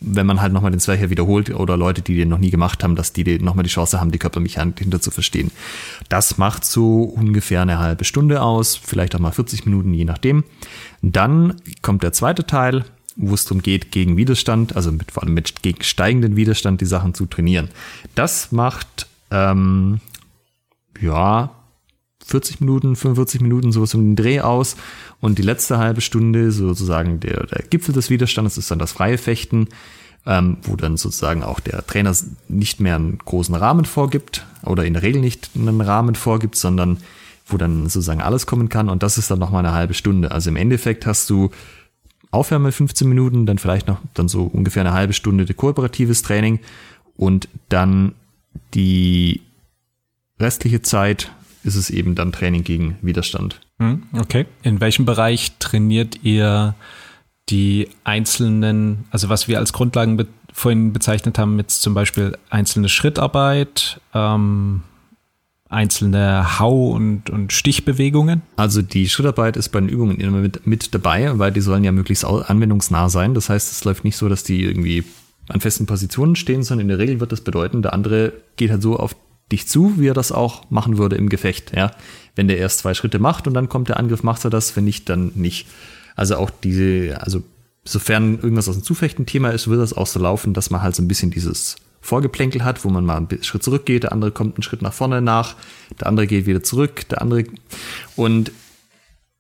[0.01, 2.97] wenn man halt nochmal den Zwercher wiederholt oder Leute, die den noch nie gemacht haben,
[2.97, 5.51] dass die nochmal die Chance haben, die Körpermechanik hinter zu verstehen.
[6.09, 10.45] Das macht so ungefähr eine halbe Stunde aus, vielleicht auch mal 40 Minuten, je nachdem.
[11.03, 12.85] Dann kommt der zweite Teil,
[13.17, 16.87] wo es darum geht, gegen Widerstand, also mit, vor allem mit gegen steigenden Widerstand die
[16.87, 17.71] Sachen zu trainieren.
[18.15, 20.01] Das macht ähm,
[21.01, 21.51] ja,
[22.25, 24.77] 40 Minuten, 45 Minuten, sowas um den Dreh aus.
[25.21, 29.19] Und die letzte halbe Stunde, sozusagen der, der Gipfel des Widerstandes, ist dann das freie
[29.19, 29.69] Fechten,
[30.27, 32.15] ähm, wo dann sozusagen auch der Trainer
[32.49, 36.99] nicht mehr einen großen Rahmen vorgibt oder in der Regel nicht einen Rahmen vorgibt, sondern
[37.47, 38.89] wo dann sozusagen alles kommen kann.
[38.89, 40.33] Und das ist dann nochmal eine halbe Stunde.
[40.33, 41.51] Also im Endeffekt hast du
[42.33, 46.59] Aufwärme 15 Minuten, dann vielleicht noch dann so ungefähr eine halbe Stunde kooperatives Training
[47.17, 48.17] und dann
[48.75, 49.43] die
[50.39, 51.31] restliche Zeit
[51.63, 53.61] ist es eben dann Training gegen Widerstand.
[53.79, 54.47] Hm, okay.
[54.63, 56.75] In welchem Bereich trainiert ihr
[57.49, 62.89] die einzelnen, also was wir als Grundlagen be vorhin bezeichnet haben, mit zum Beispiel einzelne
[62.89, 64.81] Schrittarbeit, ähm,
[65.69, 68.41] einzelne Hau- und, und Stichbewegungen?
[68.57, 71.93] Also die Schrittarbeit ist bei den Übungen immer mit, mit dabei, weil die sollen ja
[71.93, 73.35] möglichst anwendungsnah sein.
[73.35, 75.05] Das heißt, es läuft nicht so, dass die irgendwie
[75.49, 78.81] an festen Positionen stehen, sondern in der Regel wird das bedeuten, der andere geht halt
[78.81, 79.15] so auf
[79.53, 81.75] dich zu, wie er das auch machen würde im Gefecht.
[81.77, 81.93] Ja?
[82.35, 84.85] Wenn der erst zwei Schritte macht und dann kommt der Angriff, macht er das, wenn
[84.85, 85.69] nicht, dann nicht.
[86.17, 87.43] Also auch diese, also
[87.85, 91.03] sofern irgendwas aus dem Zufechten-Thema ist, wird das auch so laufen, dass man halt so
[91.03, 94.63] ein bisschen dieses Vorgeplänkel hat, wo man mal einen Schritt zurückgeht, der andere kommt einen
[94.63, 95.57] Schritt nach vorne nach,
[96.01, 97.45] der andere geht wieder zurück, der andere
[98.15, 98.53] und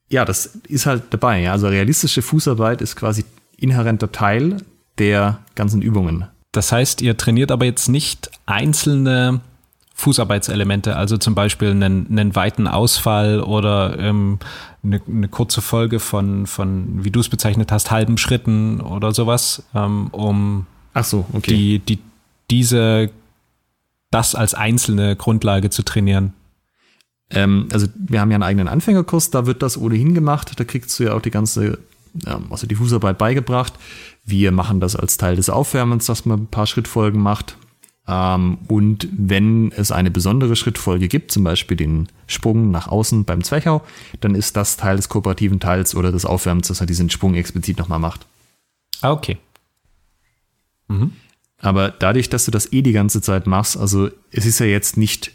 [0.08, 1.40] ja, das ist halt dabei.
[1.40, 1.52] Ja?
[1.52, 3.24] Also realistische Fußarbeit ist quasi
[3.56, 4.58] inhärenter Teil
[4.98, 6.26] der ganzen Übungen.
[6.52, 9.40] Das heißt, ihr trainiert aber jetzt nicht einzelne
[9.98, 14.38] Fußarbeitselemente, also zum Beispiel einen, einen weiten Ausfall oder ähm,
[14.84, 19.64] eine, eine, kurze Folge von, von, wie du es bezeichnet hast, halben Schritten oder sowas,
[19.74, 21.50] ähm, um Ach so, okay.
[21.50, 21.98] die, die,
[22.50, 23.10] diese
[24.10, 26.34] das als einzelne Grundlage zu trainieren?
[27.30, 30.52] Ähm, also wir haben ja einen eigenen Anfängerkurs, da wird das ohnehin gemacht.
[30.60, 31.78] Da kriegst du ja auch die ganze,
[32.26, 33.72] ähm, also die Fußarbeit beigebracht.
[34.26, 37.56] Wir machen das als Teil des Aufwärmens, dass man ein paar Schrittfolgen macht.
[38.08, 43.42] Ähm, und wenn es eine besondere Schrittfolge gibt, zum Beispiel den Sprung nach außen beim
[43.42, 43.82] Zwerchau,
[44.20, 47.78] dann ist das Teil des kooperativen Teils oder des Aufwärmens, dass er diesen Sprung explizit
[47.78, 48.26] nochmal macht.
[49.00, 49.38] Ah, okay.
[50.88, 51.12] Mhm.
[51.58, 54.96] Aber dadurch, dass du das eh die ganze Zeit machst, also es ist ja jetzt
[54.96, 55.32] nicht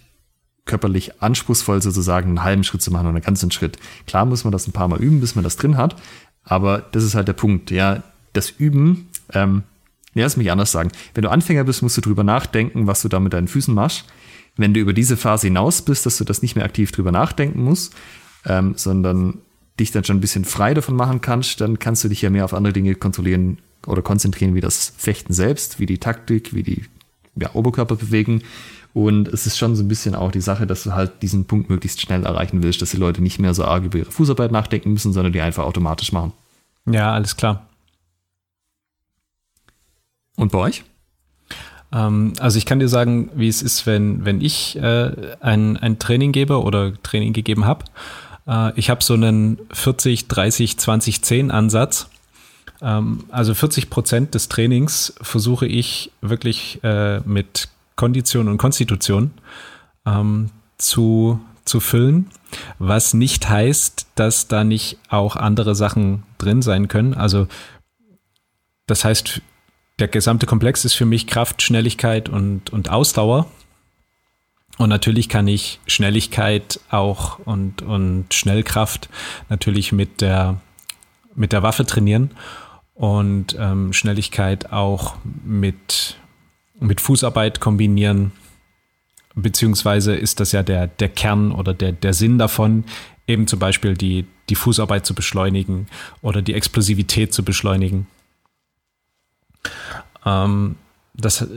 [0.66, 3.78] körperlich anspruchsvoll sozusagen einen halben Schritt zu machen oder einen ganzen Schritt.
[4.06, 5.96] Klar muss man das ein paar Mal üben, bis man das drin hat,
[6.44, 7.72] aber das ist halt der Punkt.
[7.72, 8.04] Ja,
[8.34, 9.64] das Üben ähm,
[10.14, 10.92] ja, lass mich anders sagen.
[11.14, 14.06] Wenn du Anfänger bist, musst du drüber nachdenken, was du da mit deinen Füßen machst.
[14.58, 17.64] Wenn du über diese Phase hinaus bist, dass du das nicht mehr aktiv drüber nachdenken
[17.64, 17.96] musst,
[18.46, 19.40] ähm, sondern
[19.80, 22.46] dich dann schon ein bisschen frei davon machen kannst, dann kannst du dich ja mehr
[22.46, 26.84] auf andere Dinge kontrollieren oder konzentrieren, wie das Fechten selbst, wie die Taktik, wie die
[27.36, 28.44] ja, Oberkörper bewegen.
[28.94, 31.70] Und es ist schon so ein bisschen auch die Sache, dass du halt diesen Punkt
[31.70, 34.92] möglichst schnell erreichen willst, dass die Leute nicht mehr so arg über ihre Fußarbeit nachdenken
[34.92, 36.34] müssen, sondern die einfach automatisch machen.
[36.86, 37.68] Ja, alles klar.
[40.38, 40.84] Und bei euch?
[41.92, 46.00] Ähm, also ich kann dir sagen, wie es ist, wenn, wenn ich äh, ein, ein
[46.00, 47.86] Training gebe oder Training gegeben habe.
[48.48, 52.10] Äh, ich habe so einen 40, 30, 20, 10 Ansatz.
[52.82, 59.32] Ähm, also 40 Prozent des Trainings versuche ich wirklich äh, mit Kondition und Konstitution
[60.06, 62.32] ähm, zu, zu füllen,
[62.80, 67.14] was nicht heißt, dass da nicht auch andere Sachen drin sein können.
[67.14, 67.48] Also
[68.88, 69.42] das heißt,
[70.00, 73.48] der gesamte Komplex ist für mich Kraft, Schnelligkeit und, und Ausdauer.
[74.78, 79.10] Und natürlich kann ich Schnelligkeit auch und, und Schnellkraft
[79.50, 80.60] natürlich mit der,
[81.36, 82.32] mit der Waffe trainieren
[82.96, 86.18] und ähm, Schnelligkeit auch mit,
[86.80, 88.32] mit Fußarbeit kombinieren.
[89.36, 92.84] Beziehungsweise ist das ja der, der Kern oder der, der Sinn davon,
[93.28, 95.88] eben zum Beispiel die, die Fußarbeit zu beschleunigen
[96.22, 98.08] oder die Explosivität zu beschleunigen.
[100.26, 100.76] Ähm,
[101.14, 101.48] das äh,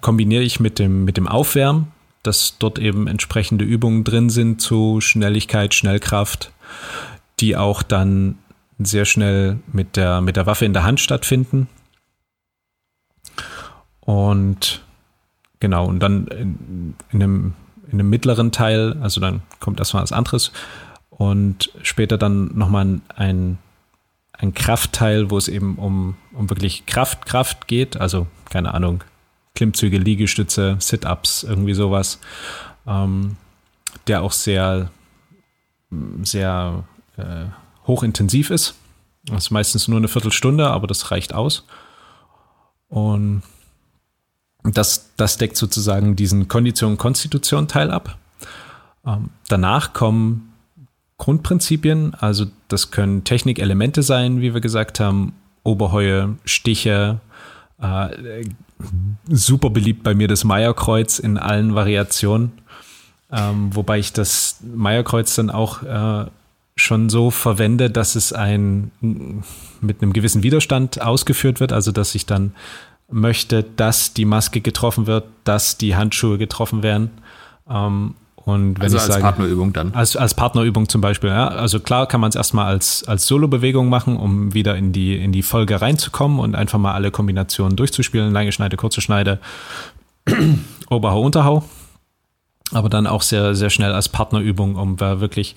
[0.00, 1.92] kombiniere ich mit dem, mit dem Aufwärmen,
[2.22, 6.52] dass dort eben entsprechende Übungen drin sind zu Schnelligkeit, Schnellkraft,
[7.40, 8.38] die auch dann
[8.78, 11.68] sehr schnell mit der, mit der Waffe in der Hand stattfinden.
[14.00, 14.82] Und
[15.60, 17.54] genau, und dann in, in, einem,
[17.86, 20.52] in einem mittleren Teil, also dann kommt erstmal was anderes
[21.10, 23.58] und später dann nochmal ein, ein
[24.52, 29.02] Kraftteil, wo es eben um, um wirklich Kraft, Kraft geht, also keine Ahnung,
[29.54, 32.18] Klimmzüge, Liegestütze, Sit-Ups, irgendwie sowas,
[32.86, 33.36] ähm,
[34.06, 34.90] der auch sehr,
[36.22, 36.84] sehr
[37.16, 37.46] äh,
[37.86, 38.74] hochintensiv ist.
[39.26, 41.64] Das ist meistens nur eine Viertelstunde, aber das reicht aus.
[42.88, 43.42] Und
[44.64, 48.18] das, das deckt sozusagen diesen Kondition-Konstitution-Teil ab.
[49.06, 50.53] Ähm, danach kommen
[51.18, 52.14] Grundprinzipien.
[52.14, 57.20] Also das können Technikelemente sein, wie wir gesagt haben, Oberheue, Stiche,
[57.80, 58.44] äh,
[59.28, 62.52] super beliebt bei mir das Meierkreuz in allen Variationen.
[63.32, 66.26] Ähm, wobei ich das Meierkreuz dann auch äh,
[66.76, 68.90] schon so verwende, dass es ein
[69.80, 72.54] mit einem gewissen Widerstand ausgeführt wird, also dass ich dann
[73.10, 77.10] möchte, dass die Maske getroffen wird, dass die Handschuhe getroffen werden.
[77.68, 79.94] Ähm, und wenn also ich als sage, Partnerübung dann.
[79.94, 81.48] Als, als Partnerübung zum Beispiel, ja.
[81.48, 85.32] Also klar kann man es erstmal als, als Solo-Bewegung machen, um wieder in die, in
[85.32, 88.32] die Folge reinzukommen und einfach mal alle Kombinationen durchzuspielen.
[88.32, 89.40] Lange Schneide, kurze Schneide,
[90.90, 91.64] Oberhau, Unterhau.
[92.72, 95.54] Aber dann auch sehr, sehr schnell als Partnerübung, um wirklich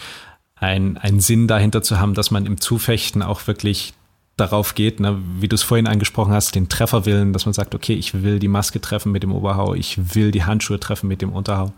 [0.56, 3.94] ein, einen Sinn dahinter zu haben, dass man im Zufechten auch wirklich
[4.38, 7.94] darauf geht, ne, wie du es vorhin angesprochen hast, den Trefferwillen, dass man sagt, okay,
[7.94, 11.32] ich will die Maske treffen mit dem Oberhau, ich will die Handschuhe treffen mit dem
[11.32, 11.74] Unterhau.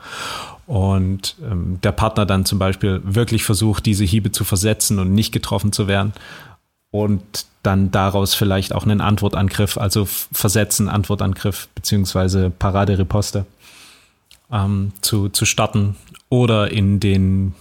[0.70, 5.32] Und ähm, der Partner dann zum Beispiel wirklich versucht, diese Hiebe zu versetzen und nicht
[5.32, 6.14] getroffen zu werden.
[6.92, 13.48] Und dann daraus vielleicht auch einen Antwortangriff, also versetzen, Antwortangriff beziehungsweise Parade-Riposte
[14.52, 15.96] ähm, zu, zu starten
[16.30, 17.56] oder in den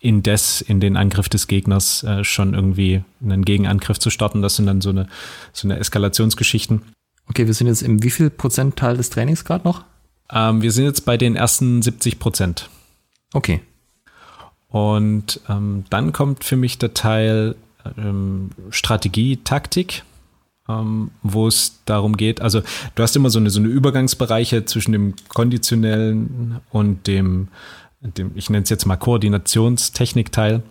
[0.00, 4.40] indes in den Angriff des Gegners äh, schon irgendwie einen Gegenangriff zu starten.
[4.40, 5.08] Das sind dann so eine,
[5.52, 6.80] so eine Eskalationsgeschichten.
[7.28, 9.84] Okay, wir sind jetzt im wie viel Prozentteil des Trainings gerade noch?
[10.30, 12.68] Ähm, wir sind jetzt bei den ersten 70 Prozent.
[13.32, 13.60] Okay.
[14.68, 17.54] Und ähm, dann kommt für mich der Teil
[17.96, 20.02] ähm, Strategie, Taktik,
[20.68, 22.40] ähm, wo es darum geht.
[22.40, 22.62] Also
[22.94, 27.48] du hast immer so eine, so eine Übergangsbereiche zwischen dem konditionellen und dem
[28.10, 30.62] dem, ich nenne es jetzt mal Koordinationstechnikteil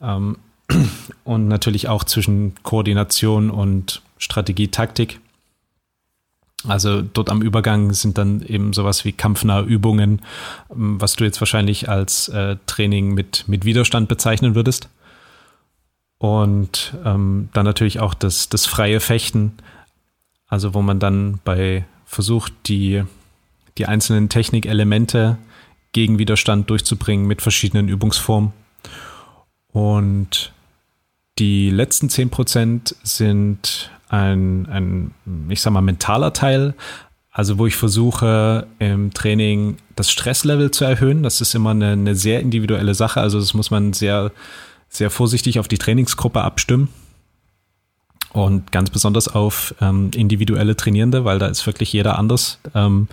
[0.00, 0.38] ähm,
[1.24, 5.20] und natürlich auch zwischen Koordination und Strategie, Taktik.
[6.68, 10.22] Also dort am Übergang sind dann eben sowas wie kampfnahe Übungen,
[10.70, 14.88] ähm, was du jetzt wahrscheinlich als äh, Training mit, mit Widerstand bezeichnen würdest.
[16.18, 19.54] Und ähm, dann natürlich auch das, das freie Fechten,
[20.46, 23.02] also wo man dann bei versucht, die,
[23.78, 25.38] die einzelnen Technikelemente
[25.92, 28.52] gegen Widerstand durchzubringen mit verschiedenen Übungsformen.
[29.68, 30.52] Und
[31.38, 35.10] die letzten 10% sind ein, ein,
[35.48, 36.74] ich sag mal, mentaler Teil,
[37.30, 41.22] also wo ich versuche im Training das Stresslevel zu erhöhen.
[41.22, 43.20] Das ist immer eine, eine sehr individuelle Sache.
[43.20, 44.30] Also das muss man sehr,
[44.90, 46.88] sehr vorsichtig auf die Trainingsgruppe abstimmen.
[48.34, 52.60] Und ganz besonders auf ähm, individuelle Trainierende, weil da ist wirklich jeder anders.
[52.74, 53.08] Ähm,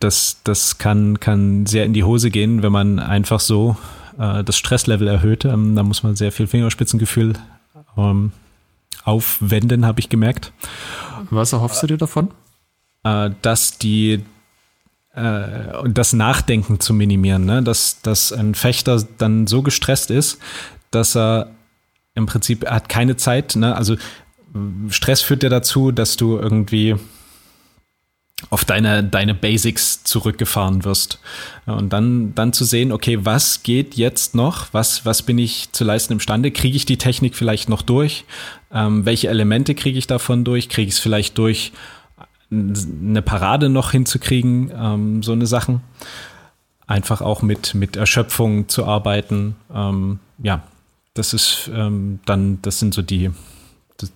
[0.00, 3.76] das, das kann, kann sehr in die Hose gehen, wenn man einfach so
[4.18, 5.44] äh, das Stresslevel erhöht.
[5.44, 7.34] Ähm, da muss man sehr viel Fingerspitzengefühl
[7.96, 8.32] ähm,
[9.04, 10.52] aufwenden, habe ich gemerkt.
[11.30, 12.30] Was erhoffst du dir davon?
[13.04, 14.24] Äh, dass die
[15.14, 17.62] äh, das Nachdenken zu minimieren, ne?
[17.62, 20.38] dass, dass ein Fechter dann so gestresst ist,
[20.90, 21.50] dass er
[22.14, 23.56] im Prinzip er hat keine Zeit.
[23.56, 23.74] Ne?
[23.74, 23.96] Also
[24.90, 26.96] Stress führt ja dazu, dass du irgendwie
[28.50, 31.18] auf deine, deine Basics zurückgefahren wirst.
[31.66, 34.72] Und dann, dann zu sehen, okay, was geht jetzt noch?
[34.72, 36.50] Was, was bin ich zu leisten imstande?
[36.50, 38.24] Kriege ich die Technik vielleicht noch durch?
[38.72, 40.68] Ähm, welche Elemente kriege ich davon durch?
[40.68, 41.72] Kriege ich es vielleicht durch,
[42.50, 44.72] eine Parade noch hinzukriegen?
[44.74, 45.80] Ähm, so eine Sachen.
[46.86, 49.56] Einfach auch mit, mit Erschöpfung zu arbeiten.
[49.74, 50.62] Ähm, ja,
[51.14, 53.30] das ist ähm, dann, das sind so die,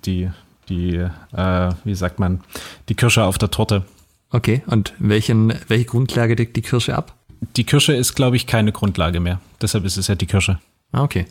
[0.06, 0.30] die,
[0.68, 2.40] die, äh, wie sagt man,
[2.88, 3.84] die Kirsche auf der Torte
[4.32, 7.14] Okay, und welchen, welche Grundlage deckt die Kirsche ab?
[7.56, 9.40] Die Kirsche ist, glaube ich, keine Grundlage mehr.
[9.60, 10.58] Deshalb ist es ja die Kirsche.
[10.90, 11.26] Ah, okay.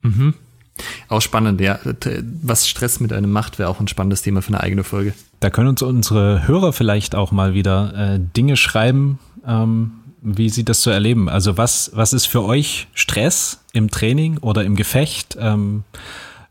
[0.00, 0.34] Mhm.
[1.08, 1.78] Auch spannend, ja.
[2.42, 5.12] Was Stress mit einem macht, wäre auch ein spannendes Thema für eine eigene Folge.
[5.40, 10.64] Da können uns unsere Hörer vielleicht auch mal wieder äh, Dinge schreiben, ähm, wie sie
[10.64, 11.28] das so erleben.
[11.28, 15.36] Also was, was ist für euch Stress im Training oder im Gefecht?
[15.38, 15.84] Ähm,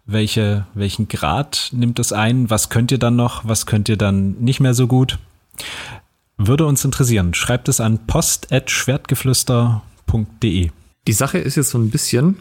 [0.06, 2.50] welche, welchen Grad nimmt das ein?
[2.50, 3.46] Was könnt ihr dann noch?
[3.46, 5.18] Was könnt ihr dann nicht mehr so gut?
[6.38, 7.34] Würde uns interessieren.
[7.34, 10.70] Schreibt es an post.schwertgeflüster.de.
[11.08, 12.38] Die Sache ist jetzt so ein bisschen,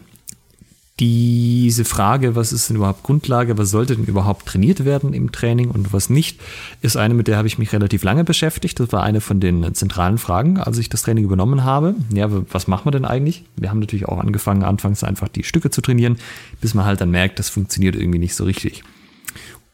[1.01, 5.71] diese Frage, was ist denn überhaupt Grundlage, was sollte denn überhaupt trainiert werden im Training
[5.71, 6.39] und was nicht,
[6.81, 8.79] ist eine, mit der habe ich mich relativ lange beschäftigt.
[8.79, 11.95] Das war eine von den zentralen Fragen, als ich das Training übernommen habe.
[12.13, 13.45] Ja, was machen wir denn eigentlich?
[13.55, 16.17] Wir haben natürlich auch angefangen, anfangs einfach die Stücke zu trainieren,
[16.61, 18.83] bis man halt dann merkt, das funktioniert irgendwie nicht so richtig.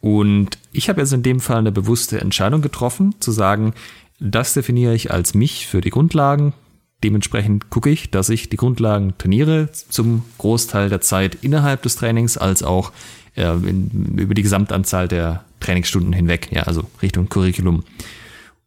[0.08, 3.74] Und ich habe jetzt in dem Fall eine bewusste Entscheidung getroffen, zu sagen,
[4.22, 6.53] das definiere ich als mich für die Grundlagen.
[7.03, 12.38] Dementsprechend gucke ich, dass ich die Grundlagen trainiere, zum Großteil der Zeit innerhalb des Trainings,
[12.38, 12.93] als auch
[13.36, 17.84] äh, in, über die Gesamtanzahl der Trainingsstunden hinweg, ja, also Richtung Curriculum.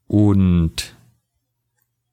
[0.09, 0.95] Und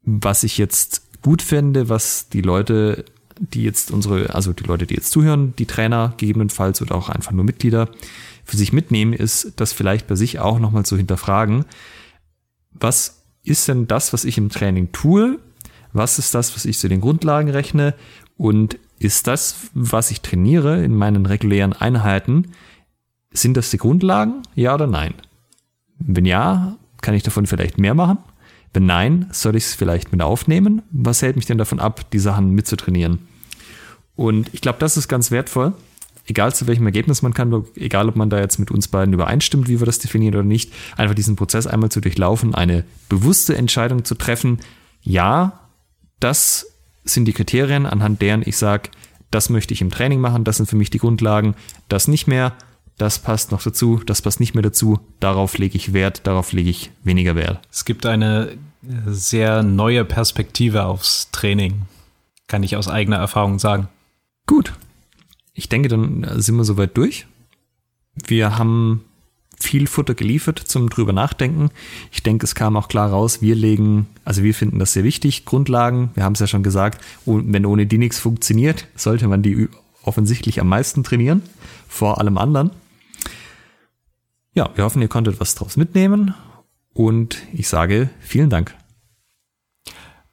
[0.04, 3.04] was ich jetzt gut fände, was die Leute,
[3.40, 7.34] die jetzt unsere, also die Leute, die jetzt zuhören, die Trainer gegebenenfalls oder auch einfach
[7.34, 7.90] nur Mitglieder,
[8.48, 11.66] für sich mitnehmen, ist, das vielleicht bei sich auch nochmal zu hinterfragen,
[12.72, 15.40] was ist denn das, was ich im Training tue?
[15.94, 17.94] Was ist das, was ich zu den Grundlagen rechne?
[18.38, 22.54] Und ist das, was ich trainiere in meinen regulären Einheiten,
[23.32, 24.44] sind das die Grundlagen?
[24.56, 25.14] Ja oder nein?
[26.00, 28.20] Wenn ja, kann ich davon vielleicht mehr machen?
[28.74, 30.84] Wenn nein, soll ich es vielleicht mit aufnehmen?
[30.92, 33.28] Was hält mich denn davon ab, die Sachen mitzutrainieren?
[34.16, 35.74] Und ich glaube, das ist ganz wertvoll,
[36.28, 39.68] egal zu welchem Ergebnis man kann, egal ob man da jetzt mit uns beiden übereinstimmt,
[39.68, 44.06] wie wir das definieren oder nicht, einfach diesen Prozess einmal zu durchlaufen, eine bewusste Entscheidung
[44.06, 44.60] zu treffen,
[45.02, 45.60] ja,
[46.20, 46.68] das
[47.06, 48.90] sind die Kriterien, anhand deren ich sage,
[49.32, 51.56] das möchte ich im Training machen, das sind für mich die Grundlagen,
[51.88, 52.54] das nicht mehr,
[52.98, 56.70] das passt noch dazu, das passt nicht mehr dazu, darauf lege ich Wert, darauf lege
[56.70, 57.60] ich weniger Wert.
[57.72, 58.58] Es gibt eine
[59.06, 61.84] sehr neue Perspektive aufs Training,
[62.48, 63.90] kann ich aus eigener Erfahrung sagen.
[64.46, 64.74] Gut,
[65.58, 67.26] ich denke, dann sind wir soweit durch.
[68.16, 69.04] Wir haben
[69.60, 71.72] viel Futter geliefert zum drüber nachdenken.
[72.12, 75.46] Ich denke, es kam auch klar raus, wir legen, also wir finden das sehr wichtig,
[75.46, 76.12] Grundlagen.
[76.14, 79.68] Wir haben es ja schon gesagt, wenn ohne die nichts funktioniert, sollte man die
[80.04, 81.42] offensichtlich am meisten trainieren,
[81.88, 82.70] vor allem anderen.
[84.54, 86.36] Ja, wir hoffen, ihr konntet was draus mitnehmen
[86.94, 88.76] und ich sage vielen Dank.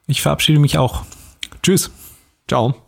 [0.07, 1.07] Ich verabschiede mich auch.
[1.63, 1.91] Tschüss.
[2.47, 2.84] Ciao.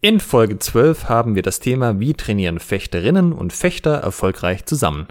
[0.00, 5.08] In Folge 12 haben wir das Thema Wie trainieren Fechterinnen und Fechter erfolgreich zusammen